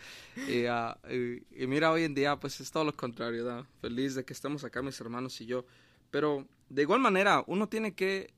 [0.69, 3.65] Ah, y, mira, hoy en día pues es todo lo contrario, ¿verdad?
[3.81, 5.65] Feliz de que estemos acá mis hermanos y yo.
[6.11, 8.33] Pero de igual manera, uno tiene que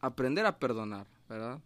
[0.00, 1.60] aprender a perdonar, ¿verdad?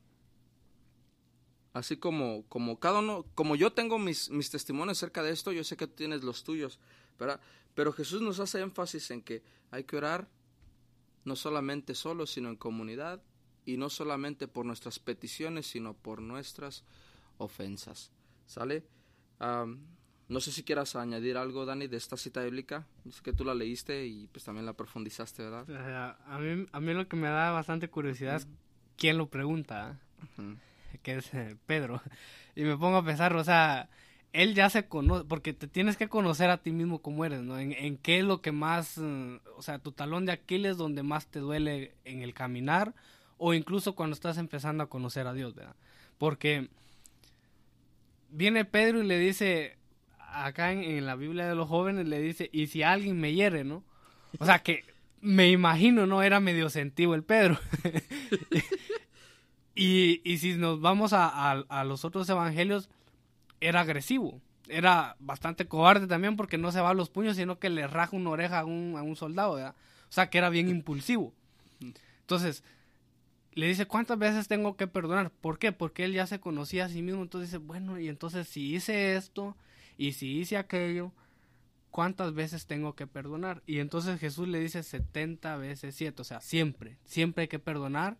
[1.72, 5.62] Así como, como cada uno, como yo tengo mis, mis testimonios acerca de esto, yo
[5.62, 6.80] sé que tú tienes los tuyos,
[7.18, 7.40] ¿verdad?
[7.74, 10.28] Pero Jesús nos hace énfasis en que hay que orar
[11.24, 13.22] no solamente solo, sino en comunidad,
[13.64, 16.84] y no solamente por nuestras peticiones, sino por nuestras
[17.38, 18.12] ofensas.
[18.46, 18.84] ¿Sale?
[20.28, 22.86] no sé si quieras añadir algo, Dani, de esta cita bíblica.
[23.10, 26.16] Sé que tú la leíste y pues también la profundizaste, ¿verdad?
[26.26, 28.48] a, mí, a mí lo que me da bastante curiosidad es
[28.96, 29.98] quién lo pregunta,
[31.02, 32.00] que es eh, Pedro.
[32.56, 33.88] Y me pongo a pensar, o sea,
[34.32, 37.58] él ya se conoce, porque te tienes que conocer a ti mismo como eres, ¿no?
[37.58, 41.26] En, qué es lo que más, mm, o sea, tu talón de Aquiles donde más
[41.26, 42.94] te duele en el caminar
[43.38, 45.74] o incluso cuando estás empezando a conocer a Dios, ¿verdad?
[46.18, 46.68] Porque
[48.30, 49.78] viene Pedro y le dice,
[50.18, 53.82] acá en, la Biblia de los jóvenes le dice, y si alguien me hiere, ¿no?
[54.38, 54.84] O sea, que
[55.20, 56.22] me imagino, ¿no?
[56.22, 57.58] Era medio sentido el Pedro.
[59.74, 62.88] y, y si nos vamos a, a los otros evangelios,
[63.60, 64.40] era agresivo.
[64.68, 68.16] Era bastante cobarde también porque no se va a los puños, sino que le raja
[68.16, 69.74] una oreja a un, soldado, O
[70.12, 71.32] sea, que era bien impulsivo.
[72.20, 72.62] Entonces,
[73.52, 75.30] le dice, ¿cuántas veces tengo que perdonar?
[75.30, 75.72] ¿Por qué?
[75.72, 77.22] Porque él ya se conocía a sí mismo.
[77.22, 79.56] Entonces dice, bueno, y entonces si hice esto
[79.98, 81.12] y si hice aquello,
[81.90, 83.62] ¿cuántas veces tengo que perdonar?
[83.66, 88.18] Y entonces Jesús le dice 70 veces 7, o sea, siempre, siempre hay que perdonar.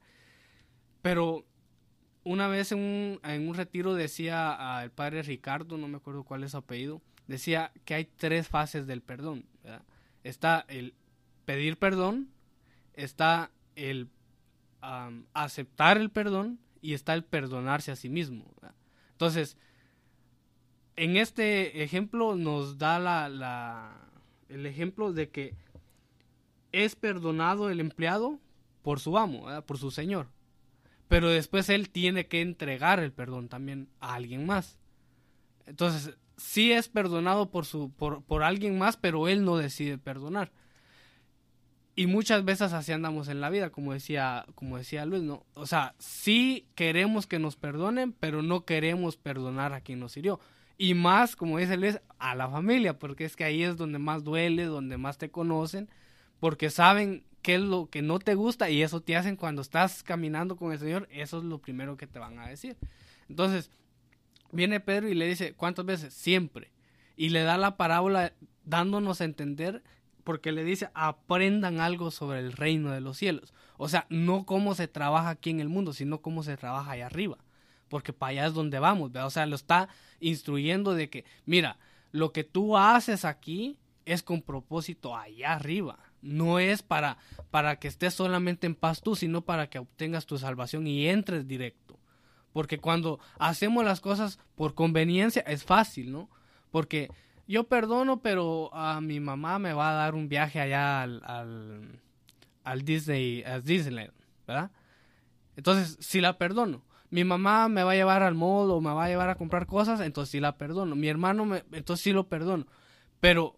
[1.02, 1.46] Pero
[2.24, 6.44] una vez en un, en un retiro decía el padre Ricardo, no me acuerdo cuál
[6.44, 9.46] es su apellido, decía que hay tres fases del perdón.
[10.22, 10.94] Está el
[11.46, 12.28] pedir perdón,
[12.94, 14.08] está el
[15.32, 18.44] aceptar el perdón y está el perdonarse a sí mismo.
[19.12, 19.56] Entonces,
[20.96, 23.96] en este ejemplo nos da la, la,
[24.48, 25.54] el ejemplo de que
[26.72, 28.38] es perdonado el empleado
[28.82, 30.28] por su amo, por su señor
[31.10, 34.78] pero después él tiene que entregar el perdón también a alguien más.
[35.66, 40.52] Entonces, sí es perdonado por, su, por, por alguien más, pero él no decide perdonar.
[41.96, 45.44] Y muchas veces así andamos en la vida, como decía, como decía Luis, ¿no?
[45.54, 50.38] O sea, sí queremos que nos perdonen, pero no queremos perdonar a quien nos hirió.
[50.78, 54.22] Y más, como dice Luis, a la familia, porque es que ahí es donde más
[54.22, 55.88] duele, donde más te conocen,
[56.38, 60.02] porque saben qué es lo que no te gusta y eso te hacen cuando estás
[60.02, 62.76] caminando con el Señor, eso es lo primero que te van a decir.
[63.28, 63.70] Entonces,
[64.52, 66.12] viene Pedro y le dice, ¿cuántas veces?
[66.14, 66.70] Siempre.
[67.16, 68.32] Y le da la parábola
[68.64, 69.82] dándonos a entender,
[70.24, 73.54] porque le dice, aprendan algo sobre el reino de los cielos.
[73.78, 77.06] O sea, no cómo se trabaja aquí en el mundo, sino cómo se trabaja allá
[77.06, 77.38] arriba.
[77.88, 79.88] Porque para allá es donde vamos, O sea, lo está
[80.20, 81.78] instruyendo de que, mira,
[82.12, 87.18] lo que tú haces aquí es con propósito allá arriba no es para,
[87.50, 91.46] para que estés solamente en paz tú, sino para que obtengas tu salvación y entres
[91.46, 91.98] directo.
[92.52, 96.28] Porque cuando hacemos las cosas por conveniencia es fácil, ¿no?
[96.70, 97.10] Porque
[97.46, 102.00] yo perdono, pero a mi mamá me va a dar un viaje allá al, al,
[102.64, 104.12] al Disney, a Disneyland,
[104.46, 104.70] ¿verdad?
[105.56, 106.82] Entonces, si la perdono.
[107.10, 109.66] Mi mamá me va a llevar al mall o me va a llevar a comprar
[109.66, 110.94] cosas, entonces sí la perdono.
[110.94, 112.66] Mi hermano, me, entonces sí lo perdono.
[113.18, 113.56] Pero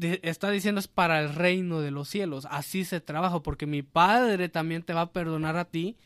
[0.00, 2.46] está diciendo es para el reino de los cielos.
[2.50, 5.96] Así se trabaja, porque mi Padre también te va a perdonar a ti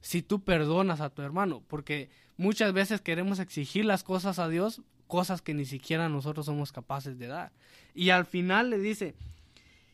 [0.00, 4.82] si tú perdonas a tu hermano, porque muchas veces queremos exigir las cosas a Dios,
[5.06, 7.52] cosas que ni siquiera nosotros somos capaces de dar.
[7.94, 9.14] Y al final le dice,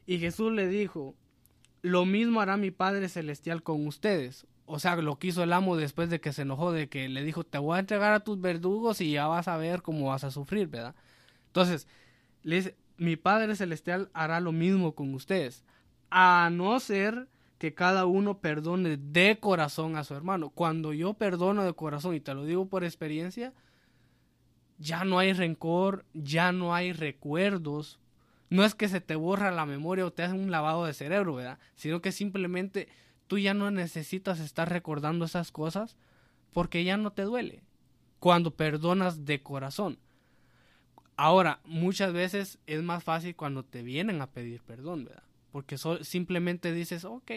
[0.06, 1.14] y Jesús le dijo,
[1.82, 4.46] lo mismo hará mi Padre Celestial con ustedes.
[4.66, 7.44] O sea, lo quiso el amo después de que se enojó, de que le dijo,
[7.44, 10.30] te voy a entregar a tus verdugos y ya vas a ver cómo vas a
[10.30, 10.94] sufrir, ¿verdad?
[11.48, 11.86] Entonces,
[12.42, 15.64] le dice, mi Padre Celestial hará lo mismo con ustedes,
[16.10, 17.28] a no ser
[17.58, 20.50] que cada uno perdone de corazón a su hermano.
[20.50, 23.52] Cuando yo perdono de corazón, y te lo digo por experiencia,
[24.78, 28.00] ya no hay rencor, ya no hay recuerdos.
[28.50, 31.34] No es que se te borra la memoria o te hacen un lavado de cerebro,
[31.34, 31.58] ¿verdad?
[31.74, 32.88] Sino que simplemente
[33.26, 35.96] tú ya no necesitas estar recordando esas cosas
[36.52, 37.62] porque ya no te duele
[38.18, 39.98] cuando perdonas de corazón.
[41.16, 45.22] Ahora, muchas veces es más fácil cuando te vienen a pedir perdón, ¿verdad?
[45.52, 47.30] Porque simplemente dices, ok,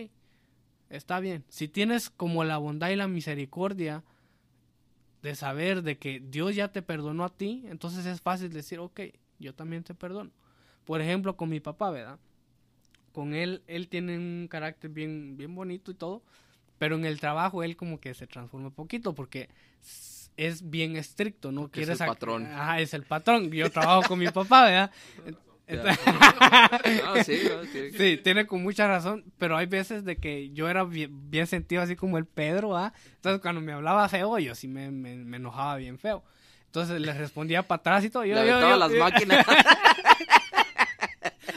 [0.89, 1.43] está bien.
[1.49, 4.03] Si tienes como la bondad y la misericordia
[5.21, 9.01] de saber de que Dios ya te perdonó a ti, entonces es fácil decir, ok,
[9.39, 10.31] yo también te perdono.
[10.85, 12.17] Por ejemplo, con mi papá, ¿verdad?
[13.11, 16.23] Con él, él tiene un carácter bien, bien bonito y todo,
[16.79, 19.49] pero en el trabajo él como que se transforma un poquito porque
[20.37, 21.69] es bien estricto, ¿no?
[21.69, 22.45] Quiere es el patrón.
[22.45, 23.51] Ajá, es el patrón.
[23.51, 24.91] Yo trabajo con mi papá, ¿verdad?
[27.25, 31.97] sí, tiene con mucha razón, pero hay veces de que yo era bien, sentido así
[31.97, 32.93] como el Pedro, ¿ah?
[33.15, 36.23] Entonces cuando me hablaba feo, yo sí me, me, enojaba bien feo.
[36.67, 38.23] Entonces le respondía para atrás y todo.
[38.23, 39.45] Yo, le yo, las máquinas.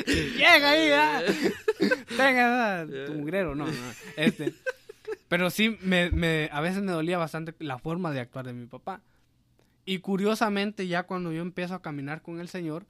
[0.07, 1.23] Llega ahí, ¿ah?
[2.17, 3.73] Tenga, tu mugrero, no, no.
[4.17, 4.55] Este,
[5.31, 9.01] pero sí, me, a veces me dolía bastante la forma de actuar de mi papá.
[9.85, 12.85] Y curiosamente, ya cuando yo empiezo a caminar con el Señor,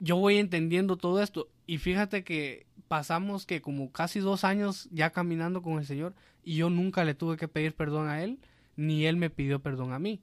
[0.00, 1.50] yo voy entendiendo todo esto.
[1.66, 6.56] Y fíjate que pasamos que como casi dos años ya caminando con el Señor y
[6.56, 8.38] yo nunca le tuve que pedir perdón a Él,
[8.74, 10.22] ni Él me pidió perdón a mí.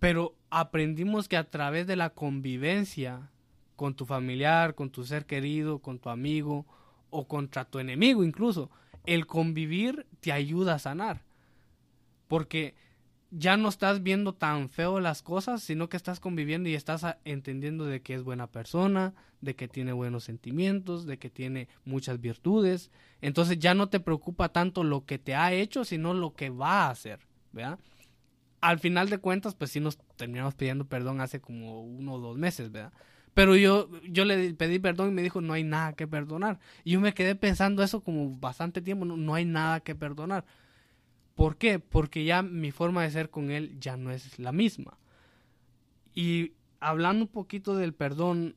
[0.00, 3.30] Pero aprendimos que a través de la convivencia
[3.76, 6.66] con tu familiar, con tu ser querido, con tu amigo
[7.10, 8.72] o contra tu enemigo incluso,
[9.06, 11.22] el convivir te ayuda a sanar.
[12.28, 12.74] Porque
[13.30, 17.86] ya no estás viendo tan feo las cosas, sino que estás conviviendo y estás entendiendo
[17.86, 22.90] de que es buena persona, de que tiene buenos sentimientos, de que tiene muchas virtudes.
[23.22, 26.84] Entonces ya no te preocupa tanto lo que te ha hecho, sino lo que va
[26.84, 27.20] a hacer,
[27.52, 27.78] ¿verdad?
[28.60, 32.36] Al final de cuentas, pues sí nos terminamos pidiendo perdón hace como uno o dos
[32.36, 32.92] meses, ¿verdad?
[33.34, 36.58] Pero yo, yo le pedí perdón y me dijo, no hay nada que perdonar.
[36.84, 40.44] Y yo me quedé pensando eso como bastante tiempo, no, no hay nada que perdonar.
[41.34, 41.78] ¿Por qué?
[41.78, 44.98] Porque ya mi forma de ser con él ya no es la misma.
[46.14, 48.54] Y hablando un poquito del perdón,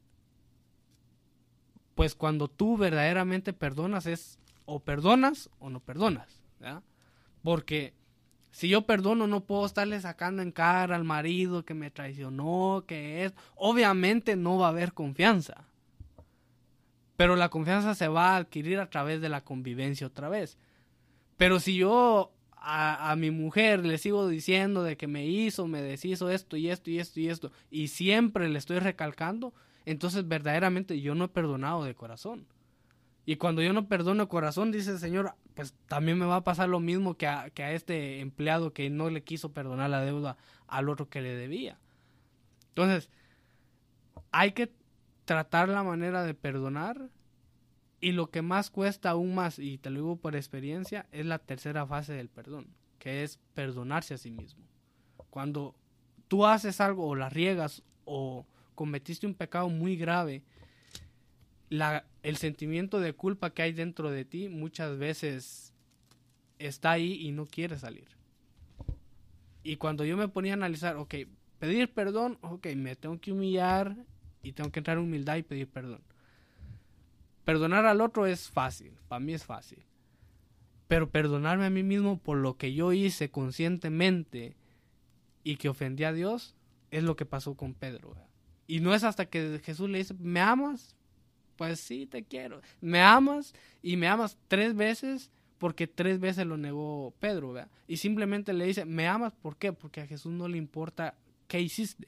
[1.96, 6.42] pues cuando tú verdaderamente perdonas es o perdonas o no perdonas.
[7.44, 7.94] Porque
[8.56, 13.26] si yo perdono no puedo estarle sacando en cara al marido que me traicionó, que
[13.26, 15.66] es, obviamente no va a haber confianza.
[17.18, 20.58] Pero la confianza se va a adquirir a través de la convivencia otra vez.
[21.36, 26.30] Pero si yo a, mi mujer le sigo diciendo de que me hizo, me deshizo
[26.30, 29.54] esto y esto y esto y esto, y siempre le estoy recalcando,
[29.84, 32.48] entonces verdaderamente yo no he perdonado de corazón.
[33.26, 36.70] Y cuando yo no perdono corazón, dice el Señor, pues también me va a pasar
[36.70, 40.38] lo mismo que a, que a este empleado que no le quiso perdonar la deuda
[40.68, 41.80] al otro que le debía.
[42.70, 43.10] Entonces,
[44.32, 44.72] hay que
[45.26, 47.10] tratar la manera de perdonar
[48.00, 51.40] y lo que más cuesta aún más, y te lo digo por experiencia, es la
[51.40, 52.68] tercera fase del perdón,
[53.00, 54.64] que es perdonarse a sí mismo.
[55.32, 55.74] Cuando
[56.28, 58.46] tú haces algo o la riegas o
[58.76, 60.44] cometiste un pecado muy grave,
[62.24, 65.74] el sentimiento de culpa que hay dentro de ti muchas veces
[66.60, 68.08] está ahí y no quiere salir.
[69.64, 71.16] Y cuando yo me ponía a analizar, ok,
[71.60, 73.96] pedir perdón, ok, me tengo que humillar
[74.44, 76.02] y tengo que entrar en humildad y pedir perdón.
[77.46, 79.84] Perdonar al otro es fácil, para mí es fácil.
[80.88, 84.56] Pero perdonarme a mí mismo por lo que yo hice conscientemente
[85.44, 86.56] y que ofendí a Dios
[86.92, 88.16] es lo que pasó con Pedro.
[88.68, 90.95] Y no es hasta que Jesús le dice, ¿me amas?
[91.56, 92.62] Pues sí, te quiero.
[92.82, 93.54] ¿Me amas?
[93.82, 97.56] Y me amas tres veces porque tres veces lo negó Pedro.
[97.88, 99.34] Y simplemente le dice, ¿me amas?
[99.34, 99.74] ¿Por qué?
[99.74, 101.16] Porque a Jesús no le importa
[101.48, 102.08] qué hiciste.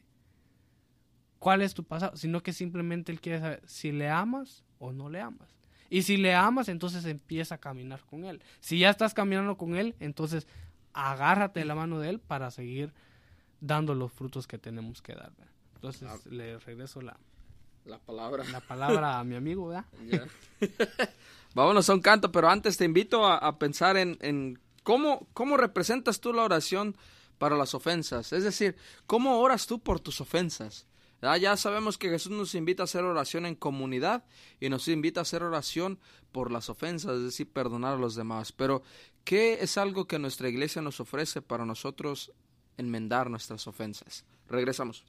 [1.40, 2.18] ¿Cuál es tu pasado?
[2.18, 5.56] Sino que simplemente él quiere saber si le amas o no le amas.
[5.90, 8.42] Y si le amas, entonces empieza a caminar con él.
[8.60, 10.48] Si ya estás caminando con él, entonces
[10.94, 12.94] agárrate de la mano de él para seguir
[13.62, 15.32] dando los frutos que tenemos que dar.
[15.76, 16.18] Entonces ah.
[16.30, 17.18] le regreso la,
[17.88, 18.44] la palabra.
[18.52, 19.86] La palabra a mi amigo, ¿verdad?
[21.54, 26.20] Vámonos a un canto, pero antes te invito a, pensar en, en, cómo, cómo representas
[26.20, 26.96] tú la oración
[27.38, 28.34] para las ofensas.
[28.34, 28.76] Es decir,
[29.06, 30.86] cómo oras tú por tus ofensas.
[31.22, 34.24] Ya sabemos que Jesús nos invita a hacer oración en comunidad
[34.60, 36.00] y nos invita a hacer oración
[36.32, 38.52] por las ofensas, es decir, perdonar a los demás.
[38.52, 38.84] Pero,
[39.24, 42.32] ¿qué es algo que nuestra iglesia nos ofrece para nosotros
[42.78, 44.26] enmendar nuestras ofensas?
[44.48, 45.06] Regresamos.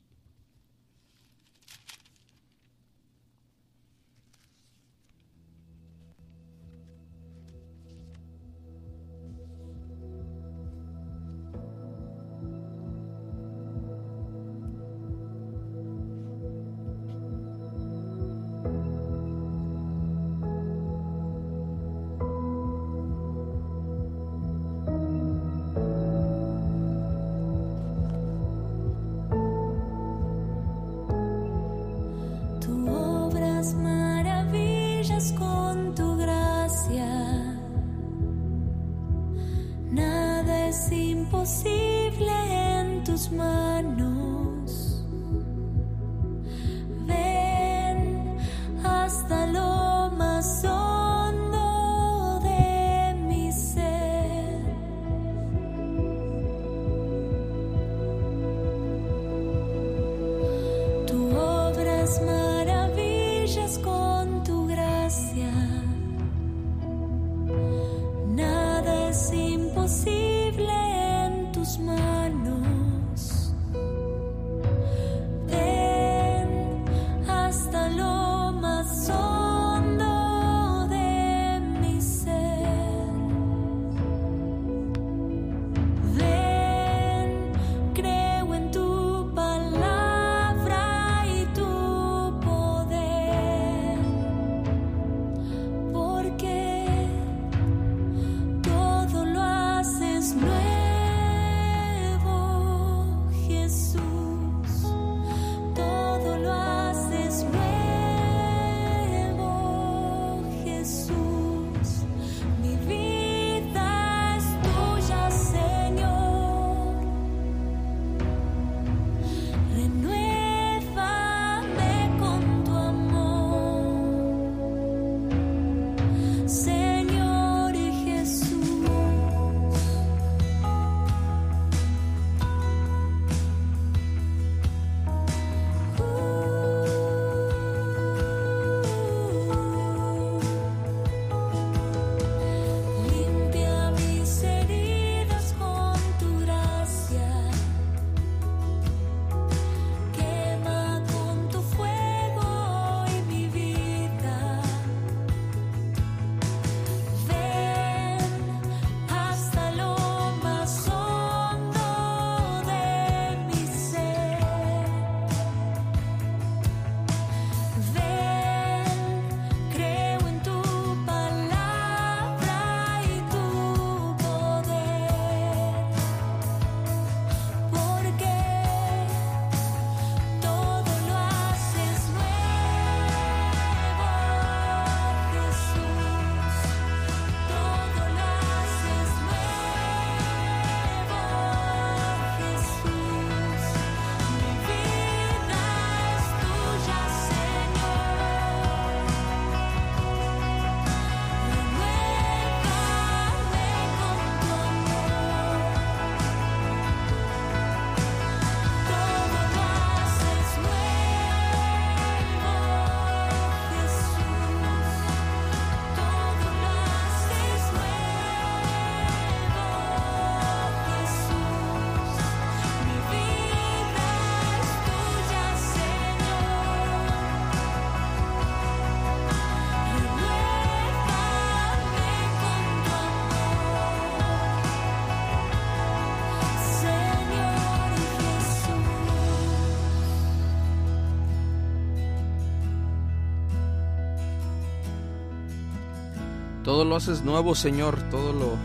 [246.68, 247.98] Todo lo haces nuevo, Señor.
[248.10, 248.58] Todo lo.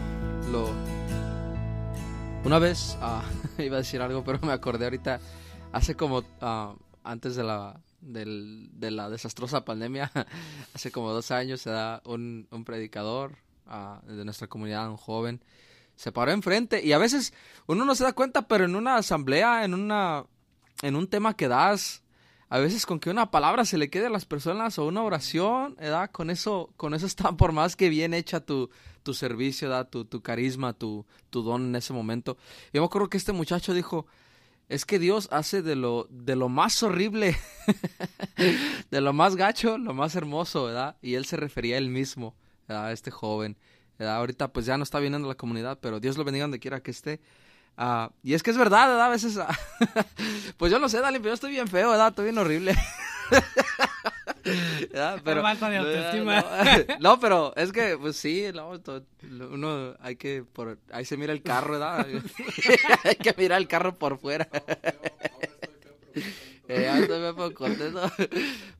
[0.52, 0.70] lo...
[2.44, 2.98] Una vez.
[3.00, 3.24] ah,
[3.58, 5.22] iba a decir algo, pero me acordé ahorita.
[5.72, 6.22] Hace como.
[6.42, 6.76] ah,
[7.06, 7.80] antes de la.
[8.02, 10.12] del- de la desastrosa pandemia.
[10.76, 13.38] hace como dos años se da un, un predicador
[13.68, 15.42] ah, de nuestra comunidad, un joven.
[15.96, 16.86] Se paró enfrente.
[16.86, 17.34] Y a veces
[17.68, 20.26] uno no se da cuenta, pero en una asamblea, en una.
[20.82, 22.03] en un tema que das
[22.54, 25.76] a veces con que una palabra se le quede a las personas o una oración,
[25.80, 26.12] ¿verdad?
[26.12, 28.70] Con eso, con eso está por más que bien hecha tu,
[29.02, 29.90] tu servicio, ¿verdad?
[29.90, 32.38] Tu, tu carisma, tu, tu don en ese momento.
[32.72, 34.06] Yo me acuerdo que este muchacho dijo,
[34.70, 37.36] es que Dios hace de lo, de lo más horrible,
[38.92, 40.96] de lo más gacho, lo más hermoso, ¿verdad?
[41.02, 42.36] Y él se refería a él mismo.
[42.68, 43.58] A este joven.
[43.98, 46.84] Ahorita pues ya no está viniendo a la comunidad, pero Dios lo bendiga donde quiera
[46.84, 47.20] que esté.
[47.78, 49.06] Ah, y es que es verdad, ¿verdad?
[49.06, 49.48] A veces, ah,
[50.58, 52.10] pues yo no sé, Dale, pero yo estoy bien feo, ¿verdad?
[52.10, 52.76] Estoy bien horrible.
[54.92, 55.22] ¿Verdad?
[55.24, 56.42] Pero, falta de autoestima.
[56.42, 59.06] No, no, pero es que, pues sí, no, to-
[59.52, 62.06] uno hay que, por, ahí se mira el carro, ¿verdad?
[63.04, 64.48] hay que mirar el carro por fuera.
[66.68, 68.02] Eh, ya estoy bien poco contento.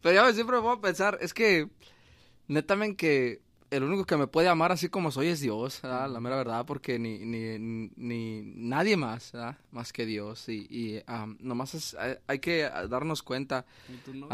[0.02, 1.68] Pero ya siempre me pongo a pensar, es que,
[2.48, 3.42] netamente que
[3.76, 6.10] el único que me puede amar así como soy es Dios, ¿verdad?
[6.10, 7.58] La mera verdad, porque ni, ni,
[7.96, 9.58] ni nadie más, ¿verdad?
[9.72, 10.48] Más que Dios.
[10.50, 13.66] Y, y am, nomás es- hay, hay que darnos cuenta.
[14.14, 14.28] No.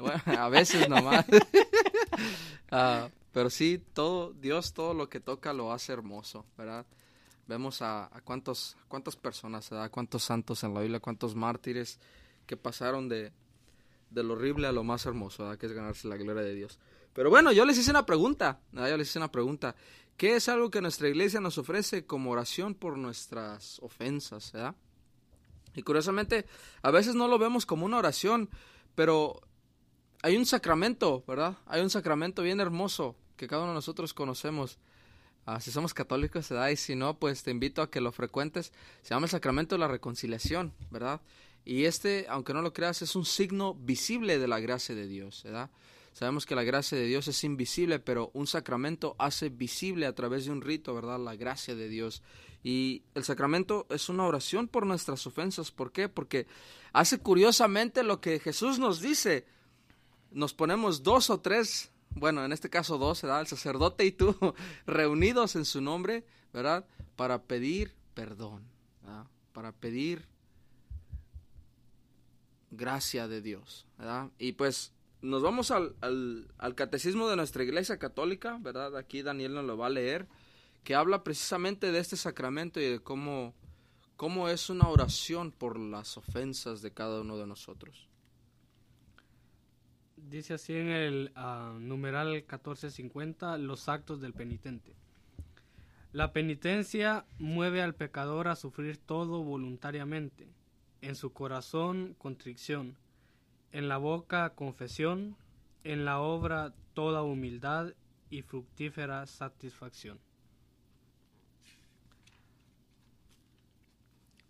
[0.00, 1.24] Bueno, a veces nomás.
[2.70, 6.86] Ah, pero sí, todo, Dios todo lo que toca lo hace hermoso, ¿verdad?
[7.46, 9.90] vemos a, a cuántos, cuántas personas, ¿verdad?
[9.90, 11.98] cuántos santos en la Biblia, cuántos mártires
[12.46, 13.32] que pasaron de,
[14.10, 15.58] de lo horrible a lo más hermoso, ¿verdad?
[15.58, 16.78] que es ganarse la gloria de Dios.
[17.12, 18.90] Pero bueno, yo les hice una pregunta, ¿verdad?
[18.90, 19.74] yo les hice una pregunta.
[20.16, 24.52] ¿Qué es algo que nuestra iglesia nos ofrece como oración por nuestras ofensas?
[24.52, 24.74] ¿verdad?
[25.74, 26.46] Y curiosamente,
[26.82, 28.50] a veces no lo vemos como una oración,
[28.94, 29.40] pero
[30.22, 31.56] hay un sacramento, ¿verdad?
[31.66, 34.78] Hay un sacramento bien hermoso que cada uno de nosotros conocemos.
[35.46, 36.68] Ah, si somos católicos, ¿verdad?
[36.68, 38.72] Y si no, pues te invito a que lo frecuentes.
[39.02, 41.22] Se llama el sacramento de la reconciliación, ¿verdad?
[41.64, 45.42] Y este, aunque no lo creas, es un signo visible de la gracia de Dios,
[45.44, 45.70] ¿verdad?
[46.12, 50.44] Sabemos que la gracia de Dios es invisible, pero un sacramento hace visible a través
[50.44, 51.18] de un rito, ¿verdad?
[51.18, 52.22] La gracia de Dios.
[52.62, 55.70] Y el sacramento es una oración por nuestras ofensas.
[55.70, 56.08] ¿Por qué?
[56.08, 56.46] Porque
[56.92, 59.46] hace curiosamente lo que Jesús nos dice.
[60.30, 63.40] Nos ponemos dos o tres, bueno, en este caso dos, ¿verdad?
[63.40, 64.36] El sacerdote y tú,
[64.86, 66.86] reunidos en su nombre, ¿verdad?
[67.16, 68.64] Para pedir perdón,
[69.02, 69.26] ¿verdad?
[69.52, 70.26] Para pedir
[72.70, 74.30] gracia de Dios, ¿verdad?
[74.38, 74.92] Y pues
[75.22, 78.96] nos vamos al, al, catecismo de nuestra iglesia católica, ¿verdad?
[78.96, 80.26] Aquí Daniel nos lo va a leer,
[80.84, 83.54] que habla precisamente de este sacramento y de cómo,
[84.16, 88.08] cómo es una oración por las ofensas de cada uno de nosotros.
[90.16, 94.94] Dice así en el ah, numeral 1450 los actos del penitente.
[96.12, 100.48] La penitencia mueve al pecador a sufrir todo voluntariamente.
[101.02, 102.96] En su corazón, contrición.
[103.72, 105.36] En la boca, confesión.
[105.84, 107.94] En la obra, toda humildad
[108.28, 110.18] y fructífera satisfacción.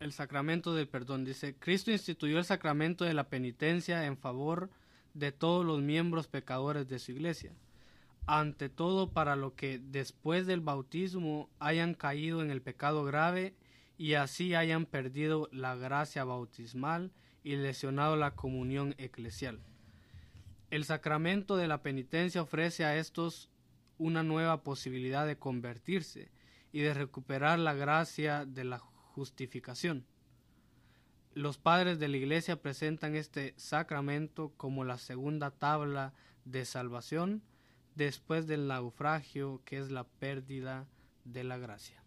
[0.00, 4.70] El sacramento del perdón dice, Cristo instituyó el sacramento de la penitencia en favor
[5.12, 7.52] de todos los miembros pecadores de su iglesia,
[8.26, 13.54] ante todo para lo que después del bautismo hayan caído en el pecado grave
[13.98, 17.12] y así hayan perdido la gracia bautismal
[17.42, 19.60] y lesionado la comunión eclesial.
[20.70, 23.50] El sacramento de la penitencia ofrece a estos
[23.98, 26.30] una nueva posibilidad de convertirse
[26.72, 30.06] y de recuperar la gracia de la justificación.
[31.34, 36.12] Los padres de la iglesia presentan este sacramento como la segunda tabla
[36.44, 37.42] de salvación
[37.94, 40.88] después del naufragio que es la pérdida
[41.24, 42.02] de la gracia.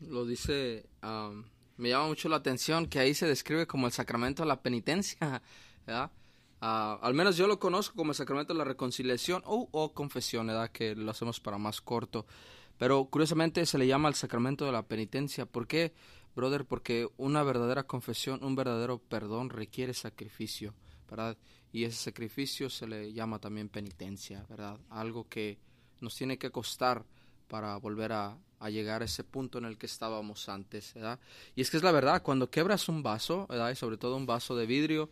[0.00, 1.44] Lo dice, am,
[1.82, 5.18] me llama mucho la atención que ahí se describe como el sacramento de la penitencia,
[5.86, 6.12] ¿verdad?
[6.60, 10.46] Ah, al menos yo lo conozco como el sacramento de la reconciliación o, o confesión,
[10.46, 10.70] ¿verdad?
[10.70, 12.24] Que lo hacemos para más corto.
[12.78, 15.44] Pero curiosamente se le llama el sacramento de la penitencia.
[15.44, 15.92] ¿Por qué,
[16.36, 16.66] brother?
[16.66, 20.74] Porque una verdadera confesión, un verdadero perdón requiere sacrificio,
[21.10, 21.36] ¿verdad?
[21.72, 24.78] Y ese sacrificio se le llama también penitencia, ¿verdad?
[24.88, 25.58] Algo que
[26.00, 27.04] nos tiene que costar
[27.52, 28.38] para volver a,
[28.70, 31.20] llegar a ese punto en el que estábamos antes, ¿verdad?
[31.54, 33.70] Y es que es la verdad, cuando quebras un vaso, ¿verdad?
[33.70, 35.10] Y sobre todo un vaso de vidrio,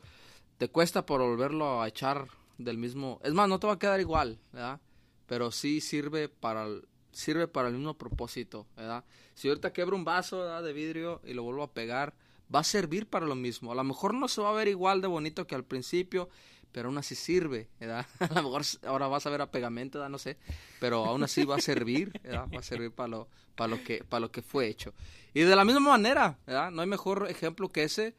[0.57, 3.20] te cuesta por volverlo a echar del mismo...
[3.24, 4.80] Es más, no te va a quedar igual, ¿verdad?
[5.26, 9.05] Pero sí sirve para el, sirve para el mismo propósito, ¿verdad?
[9.34, 12.14] Si ahorita quebro un vaso de vidrio y lo vuelvo a pegar,
[12.55, 13.70] va a servir para lo mismo.
[13.70, 16.30] A lo mejor no se va a ver igual de bonito que al principio,
[16.73, 18.07] pero aún así sirve, ¿verdad?
[18.21, 20.11] A lo mejor ahora vas a ver a pegamento, ¿verdad?
[20.11, 20.37] No sé,
[20.79, 22.47] pero aún así va a servir, ¿verdad?
[22.55, 24.95] Va a servir para lo, para lo que, lo que fue hecho.
[25.35, 26.71] Y de la misma manera, ¿verdad?
[26.71, 28.14] No hay mejor ejemplo que ese,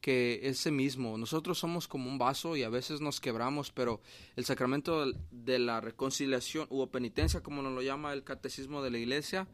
[0.00, 1.16] que ese mismo.
[1.16, 4.00] Nosotros somos como un vaso y a veces nos quebramos, pero
[4.36, 8.98] el sacramento de la reconciliación o penitencia, como nos lo llama el catecismo de la
[8.98, 9.48] iglesia,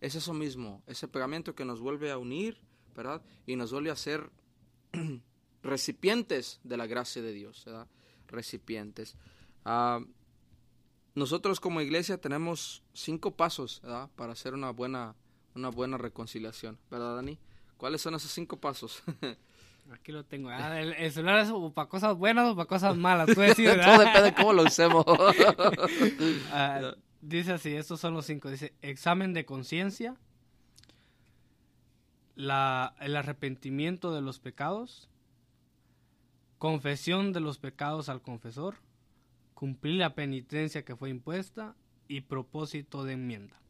[0.00, 2.60] es eso mismo, ese pegamento que nos vuelve a unir,
[2.94, 3.22] ¿verdad?
[3.46, 4.30] Y nos vuelve a ser
[5.62, 7.86] recipientes de la gracia de Dios, ¿verdad?
[8.28, 9.16] Recipientes.
[9.64, 10.00] Ah,
[11.14, 14.10] nosotros como iglesia tenemos cinco pasos, ¿verdad?
[14.16, 15.14] Para hacer una buena,
[15.54, 17.38] una buena reconciliación, ¿verdad, Dani?
[17.76, 19.02] ¿Cuáles son esos cinco pasos?
[19.92, 20.48] Aquí lo tengo.
[20.48, 23.26] Ah, el, el celular es o para cosas buenas o para cosas malas.
[23.26, 25.04] Tú Todo depende de cómo lo usemos.
[26.52, 28.48] Ah, dice así, estos son los cinco.
[28.50, 30.16] Dice, examen de conciencia,
[32.36, 32.50] el
[33.16, 35.08] arrepentimiento de los pecados,
[36.62, 38.76] confesión de los pecados al confesor,
[39.52, 41.74] cumplir la penitencia que fue impuesta
[42.06, 43.60] y propósito de enmienda.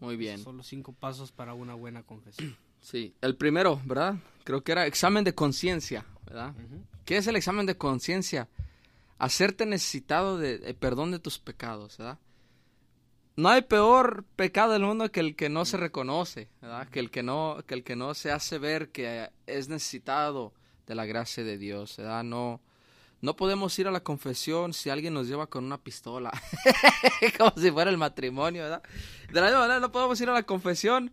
[0.00, 0.38] Muy bien.
[0.38, 2.54] Son los cinco pasos para una buena confesión.
[2.82, 4.16] Sí, el primero, ¿verdad?
[4.44, 6.52] Creo que era examen de conciencia, ¿verdad?
[7.06, 8.50] ¿Qué es el examen de conciencia?
[9.16, 12.18] Hacerte necesitado de, de perdón de tus pecados, ¿verdad?
[13.36, 16.86] No hay peor pecado del mundo que el que no se reconoce, ¿verdad?
[16.90, 20.52] Que el que no, que el que no se hace ver que es necesitado
[20.86, 22.22] de la gracia de Dios, ¿verdad?
[22.24, 22.60] No,
[23.20, 26.30] No podemos ir a la confesión si alguien nos lleva con una pistola.
[27.38, 28.82] Como si fuera el matrimonio, ¿verdad?
[29.32, 31.10] De la misma manera, no podemos ir a la confesión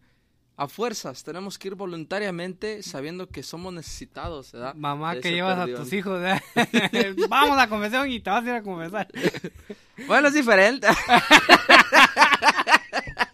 [0.58, 1.24] a fuerzas.
[1.24, 4.76] Tenemos que ir voluntariamente sabiendo que somos necesitados, ¿verdad?
[4.76, 5.84] Mamá que llevas a perdón.
[5.84, 6.42] tus hijos, ¿verdad?
[7.30, 9.08] vamos a confesión y te vas a ir a confesar.
[10.08, 10.88] Bueno, es diferente.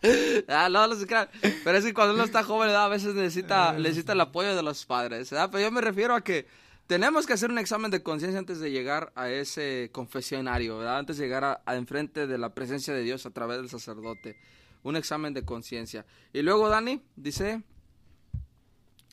[0.48, 1.30] ah, no, no se crean.
[1.64, 2.86] Pero es que cuando uno está joven, ¿verdad?
[2.86, 5.30] a veces necesita, necesita el apoyo de los padres.
[5.30, 5.50] ¿verdad?
[5.52, 6.48] Pero yo me refiero a que
[6.88, 11.00] tenemos que hacer un examen de conciencia antes de llegar a ese confesionario, ¿verdad?
[11.00, 14.38] Antes de llegar a, a enfrente de la presencia de Dios a través del sacerdote.
[14.84, 16.06] Un examen de conciencia.
[16.32, 17.62] Y luego, Dani, dice,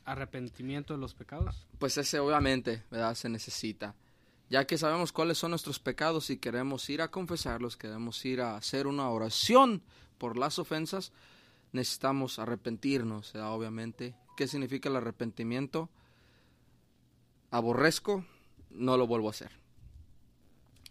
[0.05, 1.65] Arrepentimiento de los pecados.
[1.79, 3.15] pues ese obviamente, ¿verdad?
[3.15, 3.95] Se necesita.
[4.51, 8.55] Ya que sabemos cuáles son nuestros pecados y queremos ir a confesarlos, queremos ir a
[8.55, 9.81] hacer una oración
[10.17, 11.11] por las ofensas,
[11.71, 13.53] necesitamos arrepentirnos, ¿verdad?
[13.53, 14.15] Obviamente.
[14.37, 15.89] ¿Qué significa el arrepentimiento?
[17.51, 18.25] Aborrezco,
[18.69, 19.51] no lo vuelvo a hacer.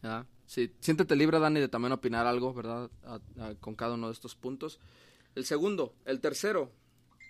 [0.02, 0.26] ¿verdad?
[0.46, 2.90] Sí, siéntete libre, Dani, de también opinar algo, ¿verdad?
[3.60, 4.78] Con cada uno de estos puntos.
[5.34, 6.70] El segundo, el tercero,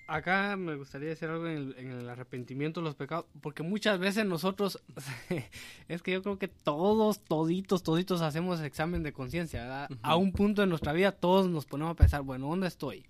[0.07, 3.99] Acá me gustaría decir algo en el, en el arrepentimiento de los pecados, porque muchas
[3.99, 4.83] veces nosotros,
[5.89, 9.89] es que yo creo que todos, toditos, toditos hacemos examen de conciencia, ¿verdad?
[10.03, 13.07] A un punto de nuestra vida todos nos ponemos a pensar, bueno, ¿dónde estoy?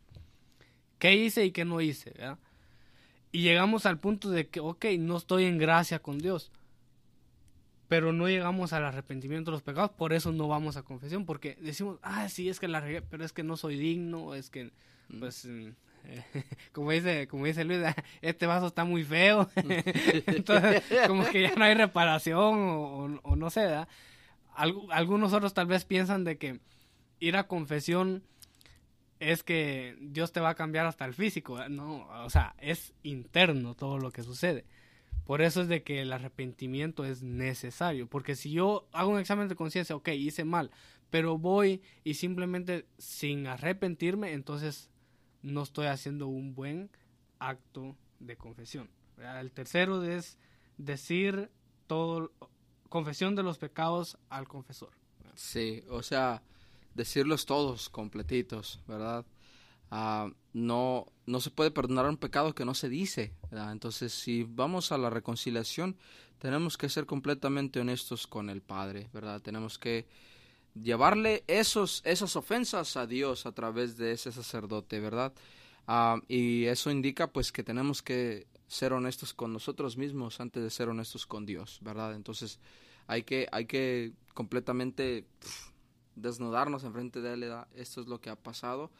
[1.00, 2.10] ¿Qué hice y qué no hice?
[2.10, 2.38] ¿verdad?
[3.32, 6.52] Y llegamos al punto de que, ok, no estoy en gracia con Dios,
[7.88, 11.58] pero no llegamos al arrepentimiento de los pecados, por eso no vamos a confesión, porque
[11.60, 14.70] decimos, ah, sí, es que la regué, pero es que no soy digno, es que,
[15.18, 15.70] pues, mm,
[16.72, 19.48] como dice, como dice Luis, "Ah, este vaso está muy feo,
[20.26, 23.88] entonces como que ya no hay reparación o, o- o no sé, ¿verdad?
[24.56, 26.60] Algu- algunos otros tal vez piensan de que
[27.20, 28.22] ir a confesión
[29.20, 31.70] es que Dios te va a cambiar hasta el físico, ¿verdad?
[31.70, 34.64] no, o sea, es interno todo lo que sucede.
[35.24, 39.48] Por eso es de que el arrepentimiento es necesario, porque si yo hago un examen
[39.48, 40.70] de conciencia, ok, hice mal,
[41.08, 44.90] pero voy y simplemente sin arrepentirme, entonces
[45.44, 46.90] no estoy haciendo un buen
[47.38, 48.88] acto de confesión.
[49.16, 49.40] ¿verdad?
[49.40, 50.38] El tercero es
[50.78, 51.50] decir
[51.86, 52.32] todo,
[52.88, 54.90] confesión de los pecados al confesor.
[55.34, 56.42] Sí, o sea,
[56.94, 59.26] decirlos todos completitos, ¿verdad?
[59.90, 63.72] Ah, no, no se puede perdonar un pecado que no se dice, ¿verdad?
[63.72, 65.96] Entonces, si vamos a la reconciliación,
[66.38, 69.42] tenemos que ser completamente honestos con el Padre, ¿verdad?
[69.42, 70.06] Tenemos que
[70.74, 75.32] llevarle esos, esas ofensas a Dios a través de ese sacerdote, ¿verdad?
[75.86, 80.70] Ah, y eso indica pues que tenemos que ser honestos con nosotros mismos antes de
[80.70, 82.14] ser honestos con Dios, ¿verdad?
[82.14, 82.58] Entonces
[83.06, 85.72] hay que, hay que completamente pf,
[86.16, 87.54] desnudarnos enfrente de Él.
[87.74, 88.90] Esto es lo que ha pasado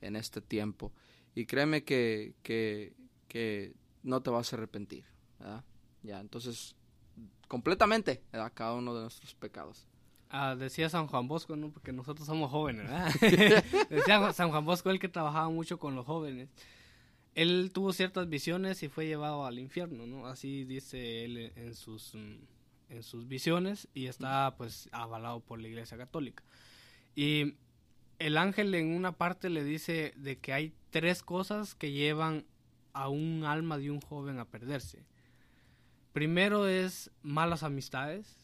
[0.00, 0.92] en este tiempo.
[1.34, 2.94] Y créeme que, que,
[3.28, 5.04] que no te vas a arrepentir,
[5.38, 5.64] ¿verdad?
[6.02, 6.74] Ya, entonces,
[7.48, 8.52] completamente, ¿verdad?
[8.54, 9.86] Cada uno de nuestros pecados.
[10.34, 11.70] Ah, decía San Juan Bosco, ¿no?
[11.70, 13.12] Porque nosotros somos jóvenes, ¿verdad?
[13.90, 16.48] decía San Juan Bosco, él que trabajaba mucho con los jóvenes.
[17.34, 20.26] Él tuvo ciertas visiones y fue llevado al infierno, ¿no?
[20.26, 22.36] Así dice él en sus, mm,
[22.88, 26.42] en sus visiones y está pues avalado por la Iglesia Católica.
[27.14, 27.56] Y
[28.18, 32.46] el ángel en una parte le dice de que hay tres cosas que llevan
[32.94, 35.04] a un alma de un joven a perderse.
[36.14, 38.41] Primero es malas amistades,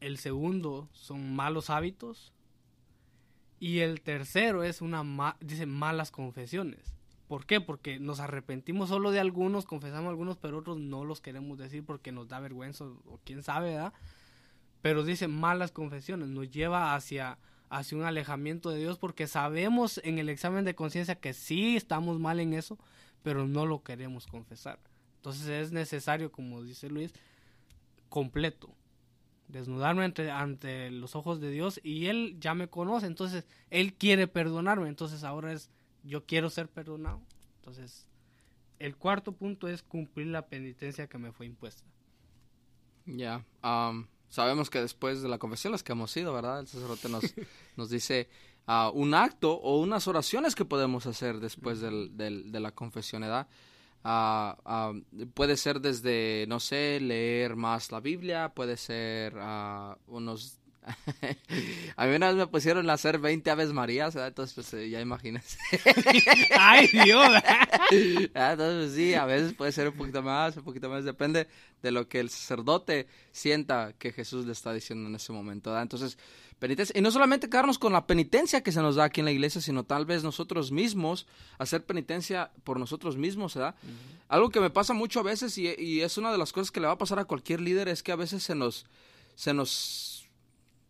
[0.00, 2.32] el segundo son malos hábitos
[3.60, 6.94] y el tercero es una ma- dice malas confesiones.
[7.26, 7.60] ¿Por qué?
[7.60, 12.12] Porque nos arrepentimos solo de algunos, confesamos algunos, pero otros no los queremos decir porque
[12.12, 13.92] nos da vergüenza o quién sabe, ¿verdad?
[14.80, 17.38] Pero dice malas confesiones, nos lleva hacia
[17.70, 22.18] hacia un alejamiento de Dios porque sabemos en el examen de conciencia que sí estamos
[22.18, 22.78] mal en eso,
[23.22, 24.78] pero no lo queremos confesar.
[25.16, 27.12] Entonces es necesario, como dice Luis,
[28.08, 28.74] completo
[29.48, 34.28] desnudarme ante, ante los ojos de Dios y Él ya me conoce, entonces Él quiere
[34.28, 35.70] perdonarme, entonces ahora es
[36.04, 37.20] yo quiero ser perdonado.
[37.60, 38.06] Entonces,
[38.78, 41.82] el cuarto punto es cumplir la penitencia que me fue impuesta.
[43.06, 43.44] Ya,
[44.28, 46.60] sabemos que después de la confesión las que hemos ido, ¿verdad?
[46.60, 47.22] El sacerdote nos,
[47.76, 48.28] nos dice
[48.66, 53.22] ah, un acto o unas oraciones que podemos hacer después del, del- de la confesión,
[53.22, 53.48] ¿verdad?
[55.34, 60.58] Puede ser desde, no sé, leer más la Biblia, puede ser ah, unos...
[61.96, 64.28] a mí una vez me pusieron a hacer 20 Aves Marías, ¿verdad?
[64.28, 65.58] Entonces, pues, eh, ya imagínense.
[66.58, 67.28] ¡Ay, Dios!
[68.34, 71.48] Ah, Entonces sí, a veces puede ser un poquito más, un poquito más, depende
[71.82, 75.78] de lo que el sacerdote sienta que Jesús le está diciendo en ese momento.
[75.78, 76.18] Entonces,
[76.58, 79.32] penitencia, y no solamente quedarnos con la penitencia que se nos da aquí en la
[79.32, 81.26] iglesia, sino tal vez nosotros mismos
[81.58, 83.74] hacer penitencia por nosotros mismos, ¿verdad?
[84.28, 86.80] Algo que me pasa mucho a veces y, y es una de las cosas que
[86.80, 88.86] le va a pasar a cualquier líder es que a veces se nos
[89.38, 90.28] se nos,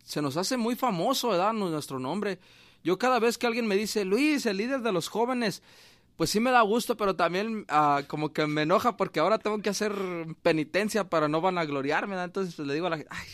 [0.04, 1.52] se nos hace muy famoso, ¿verdad?
[1.52, 2.38] Nuestro nombre.
[2.82, 5.62] Yo cada vez que alguien me dice, Luis, el líder de los jóvenes,
[6.16, 9.60] pues sí me da gusto, pero también ah, como que me enoja porque ahora tengo
[9.60, 9.92] que hacer
[10.40, 12.24] penitencia para no vanagloriarme, ¿verdad?
[12.24, 13.28] Entonces pues, le digo a la gente, ay,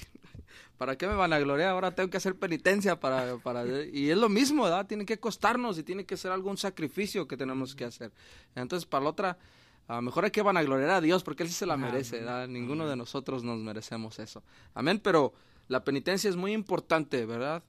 [0.78, 1.70] ¿para qué me vanagloriar?
[1.70, 3.64] Ahora tengo que hacer penitencia para, para...
[3.86, 4.86] Y es lo mismo, ¿verdad?
[4.86, 8.12] Tiene que costarnos y tiene que ser algún sacrificio que tenemos que hacer.
[8.54, 9.38] Entonces, para la otra,
[9.86, 12.48] a lo mejor hay que vanagloriar a Dios porque Él sí se la merece, ¿verdad?
[12.48, 14.42] Ninguno de nosotros nos merecemos eso.
[14.74, 15.32] Amén, pero
[15.68, 17.62] la penitencia es muy importante, ¿verdad?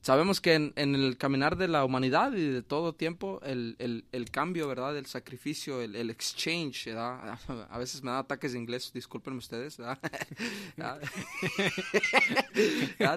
[0.00, 4.30] Sabemos que en, en el caminar de la humanidad y de todo tiempo, el, el,
[4.30, 4.96] cambio, ¿verdad?
[4.96, 7.38] El sacrificio, el, el exchange, ¿verdad?
[7.70, 9.76] A veces me da ataques de inglés, discúlpenme ustedes,
[10.76, 11.00] ¿verdad?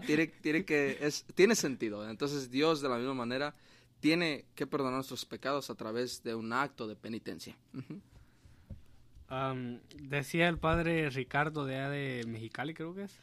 [0.06, 2.10] Tiene, tiene, que, es, tiene sentido.
[2.10, 3.56] Entonces Dios de la misma manera
[4.00, 7.56] tiene que perdonar nuestros pecados a través de un acto de penitencia.
[9.28, 13.18] Am, decía el padre Ricardo de, de Mexicali, creo que es,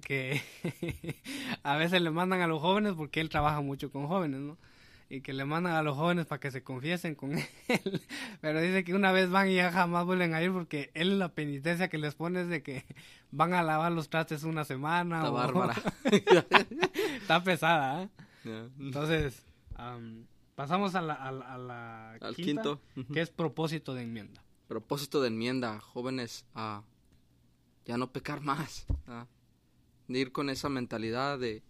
[0.00, 0.40] que
[1.62, 4.56] a veces le mandan a los jóvenes porque él trabaja mucho con jóvenes, ¿no?
[5.08, 7.32] Y que le mandan a los jóvenes para que se confiesen con
[7.68, 8.02] él.
[8.40, 11.28] Pero dice que una vez van y ya jamás vuelven a ir porque él la
[11.28, 12.84] penitencia que les pone es de que
[13.30, 15.18] van a lavar los trastes una semana.
[15.18, 15.74] Está o- bárbara.
[17.20, 18.08] Está pesada, ¿eh?
[18.44, 18.68] Ya.
[18.80, 19.44] Entonces,
[19.76, 20.26] am,
[20.56, 23.12] pasamos a la, a la- a la Al quinta, quinto.
[23.12, 24.42] Que es propósito de enmienda.
[24.66, 26.82] propósito de enmienda, jóvenes, a
[27.84, 29.26] ya no pecar más, ¿ah?
[30.08, 31.62] De ir con esa mentalidad de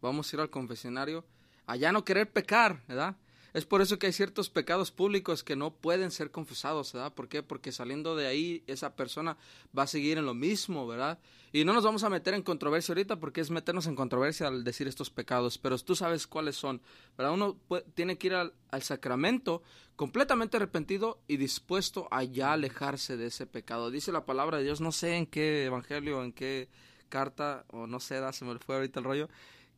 [0.00, 1.24] vamos a ir al confesionario,
[1.66, 3.16] a ya no querer pecar, ¿verdad?
[3.54, 7.14] Es por eso que hay ciertos pecados públicos que no pueden ser confesados, ¿verdad?
[7.14, 7.42] ¿Por qué?
[7.42, 9.38] Porque saliendo de ahí esa persona
[9.76, 11.18] va a seguir en lo mismo, ¿verdad?
[11.52, 14.62] Y no nos vamos a meter en controversia ahorita porque es meternos en controversia al
[14.62, 16.82] decir estos pecados, pero tú sabes cuáles son,
[17.16, 17.32] ¿verdad?
[17.32, 19.62] Uno pue- tiene que ir al, al sacramento
[19.96, 23.90] completamente arrepentido y dispuesto a ya alejarse de ese pecado.
[23.90, 26.68] Dice la palabra de Dios, no sé en qué evangelio, en qué
[27.08, 29.28] carta, o no sé, da, se me fue ahorita el rollo,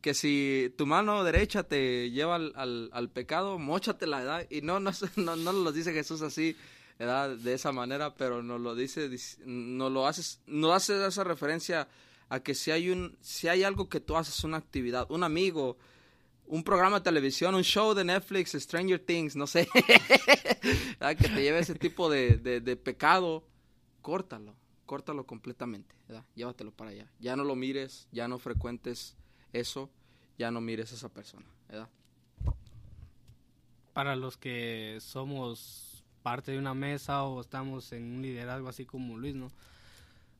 [0.01, 4.47] que si tu mano derecha te lleva al, al, al pecado, móchatela, ¿verdad?
[4.49, 6.55] Y no, no, no, no lo dice Jesús así.
[6.99, 9.09] De esa manera, pero nos lo dice,
[9.45, 11.87] nos lo haces, nos hace esa referencia
[12.27, 15.77] a que si hay un, si hay algo que tú haces, una actividad, un amigo,
[16.45, 19.69] un programa de televisión, un show de Netflix, Stranger Things, no sé,
[20.99, 23.47] que te lleve ese tipo de, de pecado,
[24.01, 24.58] córtalo,
[24.89, 26.25] córtalo completamente, ¿verdad?
[26.33, 27.05] Llévatelo para allá.
[27.19, 29.15] Ya no lo mires, ya no frecuentes
[29.53, 29.87] eso,
[30.39, 31.89] ya no mires a esa persona, ¿verdad?
[33.93, 39.15] Para los que somos parte de una mesa o estamos en un liderazgo así como
[39.15, 39.51] Luis, ¿no?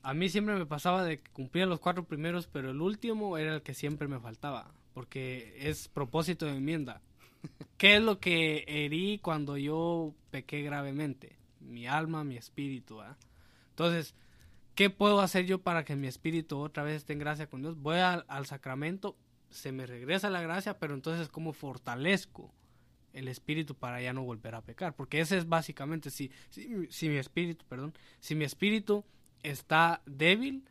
[0.01, 3.53] A mí siempre me pasaba de que cumplía los cuatro primeros, pero el último era
[3.53, 7.03] el que siempre me faltaba, porque es propósito de enmienda.
[7.77, 11.35] ¿Qué es lo que herí cuando yo pequé gravemente?
[11.59, 13.15] Mi alma, mi espíritu, ¿verdad?
[13.69, 14.15] Entonces,
[14.79, 17.77] ¿qué puedo hacer yo para que mi espíritu otra vez esté en gracia con Dios?
[17.77, 19.17] Voy al, sacramento,
[19.49, 22.53] se me regresa la gracia, pero entonces ¿cómo fortalezco
[23.11, 24.95] el espíritu para ya no volver a pecar?
[24.95, 29.03] Porque ese es básicamente, si, si, mi- espíritu, perdón, si mi espíritu
[29.43, 30.63] está débil,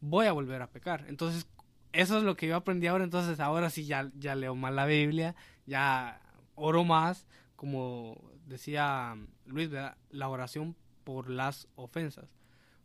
[0.00, 1.04] voy a volver a pecar.
[1.08, 1.48] Entonces,
[1.92, 4.86] eso es lo que yo aprendí ahora, entonces ahora sí ya, ya leo más la
[4.86, 5.34] Biblia,
[5.66, 6.20] ya
[6.54, 9.96] oro más, como decía Luis, ¿verdad?
[10.10, 12.35] la oración por las ofensas.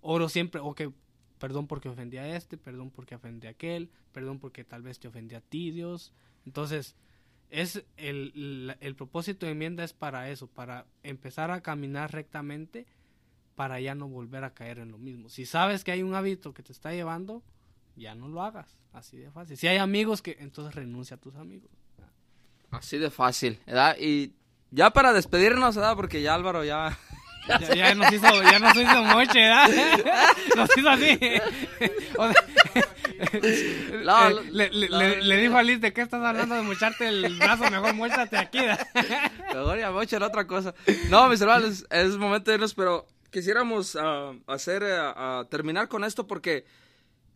[0.01, 0.81] Oro siempre, ok,
[1.39, 5.07] perdón porque ofendí a este, perdón porque ofendí a aquel, perdón porque tal vez te
[5.07, 6.13] ofendí a ti, Dios.
[6.45, 6.95] Entonces,
[7.49, 12.85] es el, el propósito de enmienda es para eso, para empezar a caminar rectamente,
[13.55, 15.29] para ya no volver a caer en lo mismo.
[15.29, 17.43] Si sabes que hay un hábito que te está llevando,
[17.95, 19.57] ya no lo hagas, así de fácil.
[19.57, 21.69] Si hay amigos que, entonces renuncia a tus amigos.
[22.71, 23.97] Así de fácil, ¿verdad?
[23.99, 24.33] Y
[24.71, 25.95] ya para despedirnos, ¿verdad?
[25.95, 26.97] Porque ya Álvaro ya...
[27.47, 29.69] Ya, ya nos hizo, ya nos hizo moche, ¿verdad?
[30.55, 31.19] Nos hizo así.
[32.17, 32.43] O sea,
[34.03, 34.97] No, eh, le, le- no.
[34.99, 37.69] le- le dijo a Liz, ¿de qué estás hablando de mocharte el brazo?
[37.69, 38.59] Mejor muéstrate aquí.
[39.53, 40.73] Mejor ya echar otra cosa.
[41.09, 46.27] No, mis hermanos, es momento de irnos, pero quisiéramos ah, hacer, ah, terminar con esto
[46.27, 46.65] porque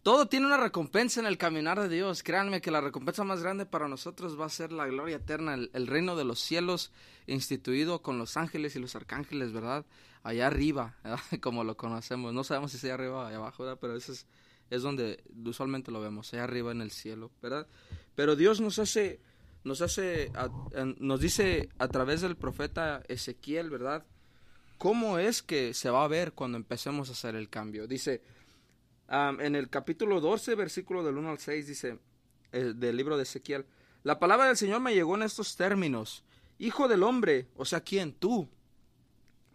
[0.06, 2.22] todo tiene una recompensa en el caminar de Dios.
[2.22, 5.88] Créanme que la recompensa más grande para nosotros va a ser la gloria eterna, el,
[5.88, 6.92] reino de los cielos
[7.26, 9.84] instituido con los ángeles y los arcángeles, ¿verdad?
[10.22, 10.94] Allá arriba,
[11.42, 12.36] como lo conocemos.
[12.36, 13.80] No sabemos si es allá arriba o allá abajo, ¿verdad?
[13.82, 14.28] Pero eso es,
[14.70, 17.66] es donde usualmente lo vemos, allá arriba en el cielo, ¿verdad?
[18.14, 19.20] Pero Dios nos hace,
[19.64, 20.32] nos hace,
[21.00, 24.06] nos dice a través del profeta Ezequiel, ¿verdad?
[24.78, 27.88] ¿Cómo es que se va a ver cuando empecemos a hacer el cambio?
[27.88, 28.22] Dice,
[29.08, 32.00] En el capítulo 12, versículo del 1 al 6, dice,
[32.52, 33.66] eh, del libro de Ezequiel,
[34.04, 36.24] la palabra del Señor me llegó en estos términos,
[36.58, 38.14] Hijo del hombre, o sea, ¿quién?
[38.14, 38.48] Tú.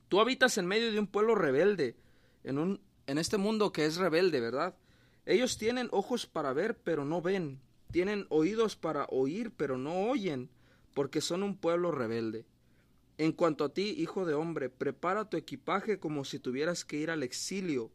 [0.09, 1.97] Tú habitas en medio de un pueblo rebelde,
[2.45, 4.77] en, un, en este mundo que es rebelde, ¿verdad?
[5.25, 7.59] Ellos tienen ojos para ver, pero no ven.
[7.91, 10.51] Tienen oídos para oír, pero no oyen,
[10.93, 12.45] porque son un pueblo rebelde.
[13.17, 17.11] En cuanto a ti, hijo de hombre, prepara tu equipaje como si tuvieras que ir
[17.11, 17.91] al exilio,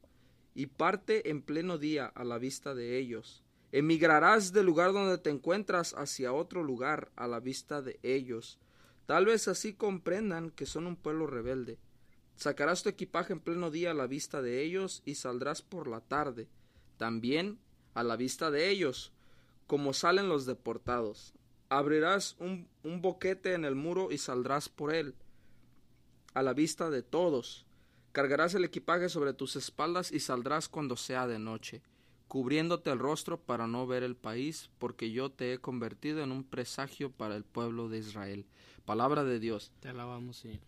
[0.55, 3.43] y parte en pleno día a la vista de ellos.
[3.73, 8.57] Emigrarás del lugar donde te encuentras hacia otro lugar a la vista de ellos.
[9.05, 11.77] Tal vez así comprendan que son un pueblo rebelde.
[12.37, 15.99] Sacarás tu equipaje en pleno día a la vista de ellos y saldrás por la
[15.99, 16.47] tarde,
[16.97, 17.59] también
[17.93, 19.11] a la vista de ellos,
[19.67, 21.33] como salen los deportados.
[21.67, 25.15] Abrirás un, un boquete en el muro y saldrás por él,
[26.33, 27.65] a la vista de todos.
[28.15, 31.81] Cargarás el equipaje sobre tus espaldas y saldrás cuando sea de noche,
[32.29, 36.45] cubriéndote el rostro para no ver el país, porque yo te he convertido en un
[36.45, 38.45] presagio para el pueblo de Israel.
[38.85, 39.73] Palabra de Dios.
[39.81, 40.61] Te alabamos, Señor.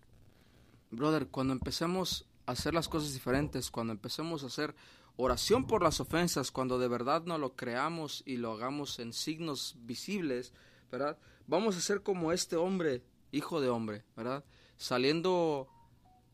[0.91, 4.75] Brother, cuando empecemos a hacer las cosas diferentes, cuando empecemos a hacer
[5.15, 9.77] oración por las ofensas, cuando de verdad no lo creamos y lo hagamos en signos
[9.83, 10.51] visibles,
[10.91, 11.17] ¿verdad?
[11.47, 14.43] Vamos a ser como este hombre, hijo de hombre, ¿verdad?
[14.75, 15.69] Saliendo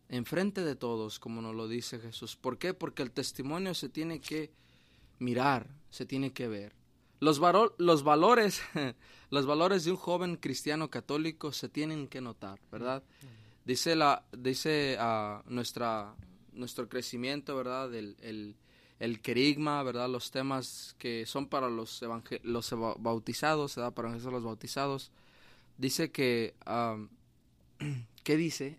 [0.10, 2.36] enfrente de todos, como nos lo dice Jesús.
[2.36, 2.74] ¿Por qué?
[2.74, 4.52] Porque el testimonio se tiene que
[5.20, 6.74] mirar, se tiene que ver.
[7.20, 7.40] Los,
[7.78, 8.62] los valores,
[9.30, 13.04] los valores de un joven cristiano católico se tienen que notar, ¿verdad?
[13.66, 16.16] Dice la, dice ah, nuestra,
[16.52, 17.94] nuestro crecimiento, ¿verdad?
[17.96, 18.58] El, el,
[19.00, 20.10] el querigma, ¿verdad?
[20.10, 22.02] Los temas que son para los,
[22.44, 23.94] los bautizados, ¿verdad?
[23.94, 25.12] Para los bautizados.
[25.78, 26.98] Dice que, ah,
[28.24, 28.76] ¿qué dice?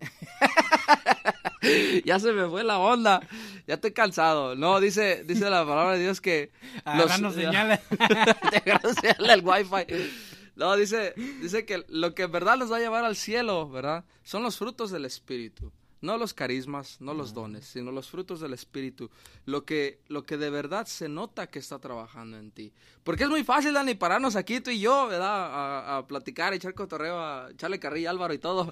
[2.05, 3.21] ya se me fue la onda,
[3.67, 4.55] ya estoy cansado.
[4.55, 6.51] No, dice, dice la palabra de Dios que...
[6.85, 7.79] Agarrando señales.
[7.99, 10.11] Agarrando señales el wifi.
[10.55, 14.05] No, dice, dice que lo que en verdad los va a llevar al cielo, ¿verdad?
[14.23, 15.71] Son los frutos del Espíritu.
[16.01, 19.09] No los carismas, no los dones, sino los frutos del Espíritu.
[19.45, 22.71] Lo que, lo que de verdad se nota que está trabajando en ti.
[23.03, 25.25] Porque es muy fácil, Dani, pararnos aquí tú y yo, ¿verdad?
[25.25, 28.71] A, a platicar, echar cotorreo, a echarle carrilla a Álvaro y todo.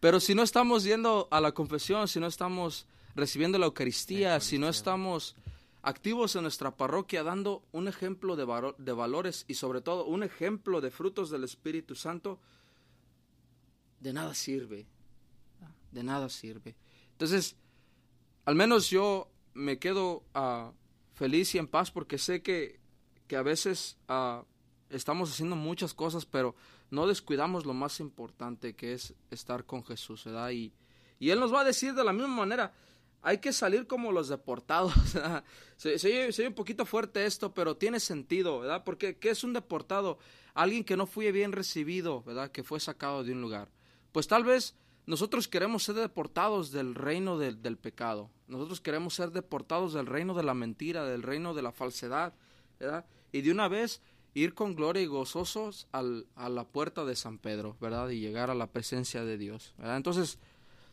[0.00, 4.58] Pero si no estamos yendo a la confesión, si no estamos recibiendo la Eucaristía, si
[4.58, 5.36] no estamos
[5.82, 10.80] activos en nuestra parroquia dando un ejemplo de, de valores y sobre todo un ejemplo
[10.80, 12.38] de frutos del Espíritu Santo,
[14.00, 14.86] de nada sirve.
[15.92, 16.76] De nada sirve.
[17.12, 17.56] Entonces,
[18.46, 20.72] al menos yo me quedo ah,
[21.12, 22.80] feliz y en paz porque sé que,
[23.26, 24.44] que a veces ah,
[24.88, 26.54] estamos haciendo muchas cosas, pero
[26.90, 30.50] no descuidamos lo más importante que es estar con Jesús, ¿verdad?
[30.50, 30.72] Y,
[31.18, 32.72] y Él nos va a decir de la misma manera,
[33.22, 34.92] hay que salir como los deportados.
[35.76, 38.82] Se, se oye- se un poquito fuerte esto, pero tiene sentido, ¿verdad?
[38.84, 40.18] Porque ¿qué es un deportado?
[40.54, 42.50] Alguien que no fue bien recibido, ¿verdad?
[42.50, 43.68] Que fue sacado de un lugar.
[44.12, 44.74] Pues tal vez
[45.06, 48.30] nosotros queremos ser deportados del reino del, del pecado.
[48.48, 52.34] Nosotros queremos ser deportados del reino de la mentira, del reino de la falsedad,
[52.78, 53.06] ¿verdad?
[53.32, 54.02] Y de una vez
[54.34, 58.08] ir con gloria y gozosos al- a la puerta de San Pedro, ¿verdad?
[58.10, 59.96] Y llegar a la presencia de Dios, ¿verdad?
[59.96, 60.38] Entonces,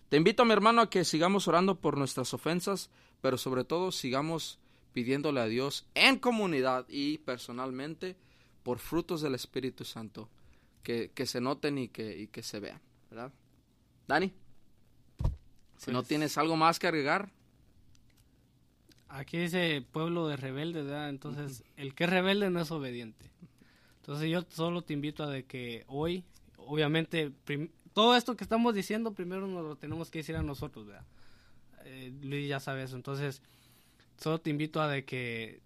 [0.10, 2.90] te invito, mi hermano, a que sigamos orando por nuestras ofensas,
[3.22, 4.60] pero sobre todo sigamos
[4.94, 8.16] pidiéndole a Dios en comunidad y personalmente
[8.64, 10.30] por frutos del Espíritu Santo
[10.84, 12.82] que, que se noten y que, y que se vean,
[13.12, 13.32] ¿verdad?
[14.08, 14.34] Dani,
[15.78, 17.30] si no Pues- tienes algo más que agregar,
[19.10, 21.10] Aquí dice pueblo de rebeldes, ¿verdad?
[21.10, 23.30] Entonces, el que es rebelde no es obediente.
[24.01, 26.24] Entonces, yo solo te invito a de que hoy,
[26.58, 27.32] obviamente,
[27.93, 31.05] todo esto que estamos diciendo, primero nos lo tenemos que decir a nosotros, ¿verdad?
[31.86, 32.95] Eh, Luis ya sabe eso.
[32.95, 33.41] Entonces,
[34.18, 35.62] solo te invito a de que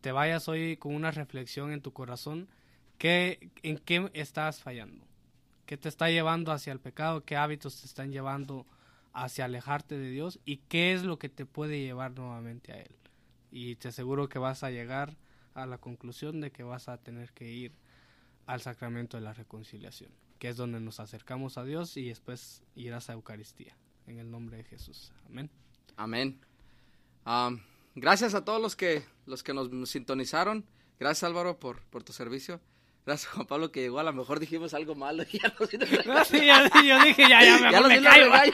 [0.00, 2.48] te vayas hoy con una reflexión en tu corazón.
[2.98, 5.06] ¿qué, ¿En qué estás fallando?
[5.64, 7.24] ¿Qué te está llevando hacia el pecado?
[7.24, 8.66] ¿Qué hábitos te están llevando
[9.24, 10.40] hacia alejarte de Dios?
[10.44, 12.94] ¿Y qué es lo que te puede llevar nuevamente a Él?
[13.50, 15.16] Y te aseguro que vas a llegar
[15.54, 17.72] a la conclusión de que vas a tener que ir
[18.46, 23.10] al sacramento de la reconciliación, que es donde nos acercamos a Dios y después irás
[23.10, 23.76] a Eucaristía.
[24.06, 25.12] En el nombre de Jesús.
[25.26, 25.50] Amén.
[25.96, 26.40] Amén.
[27.24, 27.60] Am,
[27.94, 30.64] gracias a todos los que, los que nos sintonizaron.
[30.98, 32.58] Gracias Álvaro por, por tu servicio.
[33.08, 34.00] Gracias Juan Pablo que llegó.
[34.00, 37.42] A lo mejor dijimos algo malo y ya nos No, sí, ya- yo dije, ya,
[37.42, 38.52] ya, mejor Ya me regaña.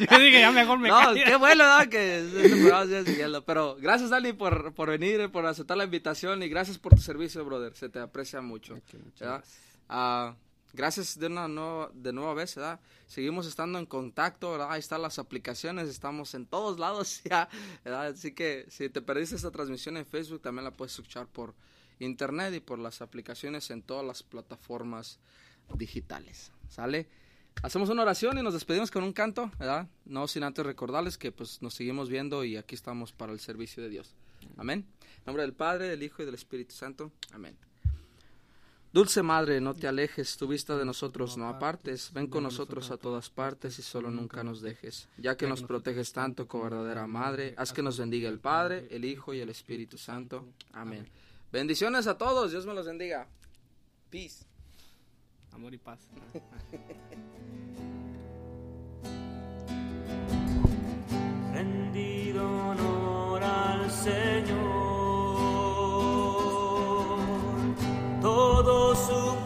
[0.10, 1.22] Yo dije, ya mejor me No, callo.
[1.22, 1.88] qué bueno, ¿verdad?
[1.88, 3.44] Que este programa siga siguiendo.
[3.44, 7.44] Pero gracias, Dani, por, por venir, por aceptar la invitación y gracias por tu servicio,
[7.44, 7.74] brother.
[7.74, 8.78] Se te aprecia mucho.
[9.20, 9.44] ¿verdad?
[9.90, 10.34] Ah,
[10.72, 12.80] gracias de una nueva, de nueva vez, ¿verdad?
[13.06, 14.68] Seguimos estando en contacto, ¿verdad?
[14.72, 17.48] Ahí están las aplicaciones, estamos en todos lados ya,
[17.84, 18.06] ¿verdad?
[18.06, 21.54] Así que si te perdiste esta transmisión en Facebook, también la puedes escuchar por
[21.98, 25.18] internet y por las aplicaciones en todas las plataformas
[25.74, 27.08] digitales, ¿sale?
[27.62, 29.88] Hacemos una oración y nos despedimos con un canto, ¿verdad?
[30.04, 33.82] No sin antes recordarles que pues nos seguimos viendo y aquí estamos para el servicio
[33.82, 34.14] de Dios.
[34.56, 34.86] Amén.
[35.18, 37.12] En nombre del Padre, del Hijo y del Espíritu Santo.
[37.32, 37.56] Amén.
[38.92, 42.96] Dulce Madre, no te alejes, tu vista de nosotros no apartes, ven con nosotros a
[42.96, 45.08] todas partes y solo nunca nos dejes.
[45.18, 49.04] Ya que nos proteges tanto como verdadera Madre, haz que nos bendiga el Padre, el
[49.04, 50.46] Hijo y el Espíritu Santo.
[50.72, 51.06] Amén.
[51.52, 53.28] Bendiciones a todos, Dios me los bendiga.
[54.10, 54.44] Peace.
[55.52, 56.00] Amor y paz.
[61.56, 64.56] rendido honor al Señor.
[68.20, 69.45] Todo su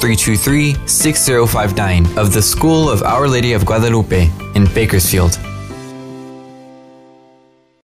[0.00, 5.38] 323 6059 of the School of Our Lady of Guadalupe in Bakersfield.